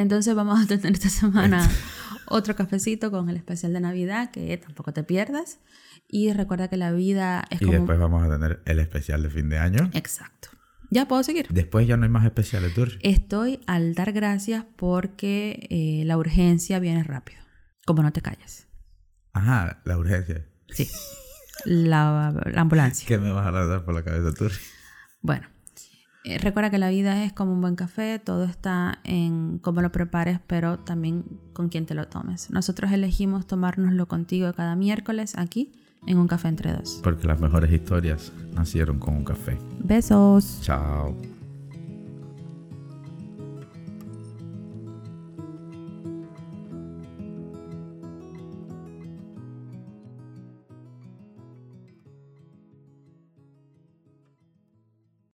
Entonces 0.00 0.34
vamos 0.34 0.58
a 0.58 0.66
tener 0.66 0.94
esta 0.94 1.10
semana 1.10 1.70
otro 2.24 2.56
cafecito 2.56 3.10
con 3.10 3.28
el 3.28 3.36
especial 3.36 3.74
de 3.74 3.80
Navidad, 3.80 4.30
que 4.30 4.56
tampoco 4.56 4.94
te 4.94 5.02
pierdas. 5.04 5.58
Y 6.08 6.32
recuerda 6.32 6.68
que 6.68 6.78
la 6.78 6.90
vida 6.90 7.44
es 7.50 7.60
Y 7.60 7.66
como... 7.66 7.76
después 7.76 7.98
vamos 7.98 8.26
a 8.26 8.30
tener 8.30 8.62
el 8.64 8.78
especial 8.78 9.22
de 9.22 9.28
fin 9.28 9.50
de 9.50 9.58
año. 9.58 9.90
Exacto. 9.92 10.48
¿Ya 10.90 11.06
puedo 11.06 11.22
seguir? 11.22 11.48
Después 11.50 11.86
ya 11.86 11.98
no 11.98 12.04
hay 12.04 12.08
más 12.08 12.24
especiales, 12.24 12.72
Tur. 12.72 12.92
Estoy 13.02 13.60
al 13.66 13.94
dar 13.94 14.12
gracias 14.12 14.64
porque 14.76 15.66
eh, 15.68 16.04
la 16.06 16.16
urgencia 16.16 16.78
viene 16.78 17.04
rápido. 17.04 17.42
Como 17.84 18.02
no 18.02 18.10
te 18.10 18.22
calles. 18.22 18.68
Ajá, 19.34 19.82
la 19.84 19.98
urgencia. 19.98 20.46
Sí. 20.70 20.88
La, 21.66 22.34
la 22.46 22.60
ambulancia. 22.62 23.06
¿Qué 23.06 23.18
me 23.18 23.32
vas 23.32 23.46
a 23.46 23.50
dar 23.50 23.84
por 23.84 23.94
la 23.94 24.02
cabeza, 24.02 24.32
Tur? 24.32 24.52
Bueno, 25.20 25.46
eh, 26.24 26.38
recuerda 26.38 26.70
que 26.70 26.78
la 26.78 26.90
vida 26.90 27.24
es 27.24 27.32
como 27.32 27.52
un 27.52 27.60
buen 27.60 27.76
café, 27.76 28.18
todo 28.18 28.44
está 28.44 28.98
en 29.04 29.58
cómo 29.58 29.80
lo 29.80 29.90
prepares, 29.90 30.38
pero 30.46 30.78
también 30.78 31.24
con 31.52 31.68
quién 31.68 31.86
te 31.86 31.94
lo 31.94 32.08
tomes. 32.08 32.50
Nosotros 32.50 32.92
elegimos 32.92 33.46
tomárnoslo 33.46 34.06
contigo 34.06 34.52
cada 34.52 34.76
miércoles 34.76 35.36
aquí 35.36 35.72
en 36.06 36.18
un 36.18 36.28
café 36.28 36.48
entre 36.48 36.72
dos. 36.72 37.00
Porque 37.02 37.26
las 37.26 37.40
mejores 37.40 37.72
historias 37.72 38.32
nacieron 38.54 38.98
con 38.98 39.16
un 39.16 39.24
café. 39.24 39.58
Besos. 39.78 40.60
Chao. 40.62 41.16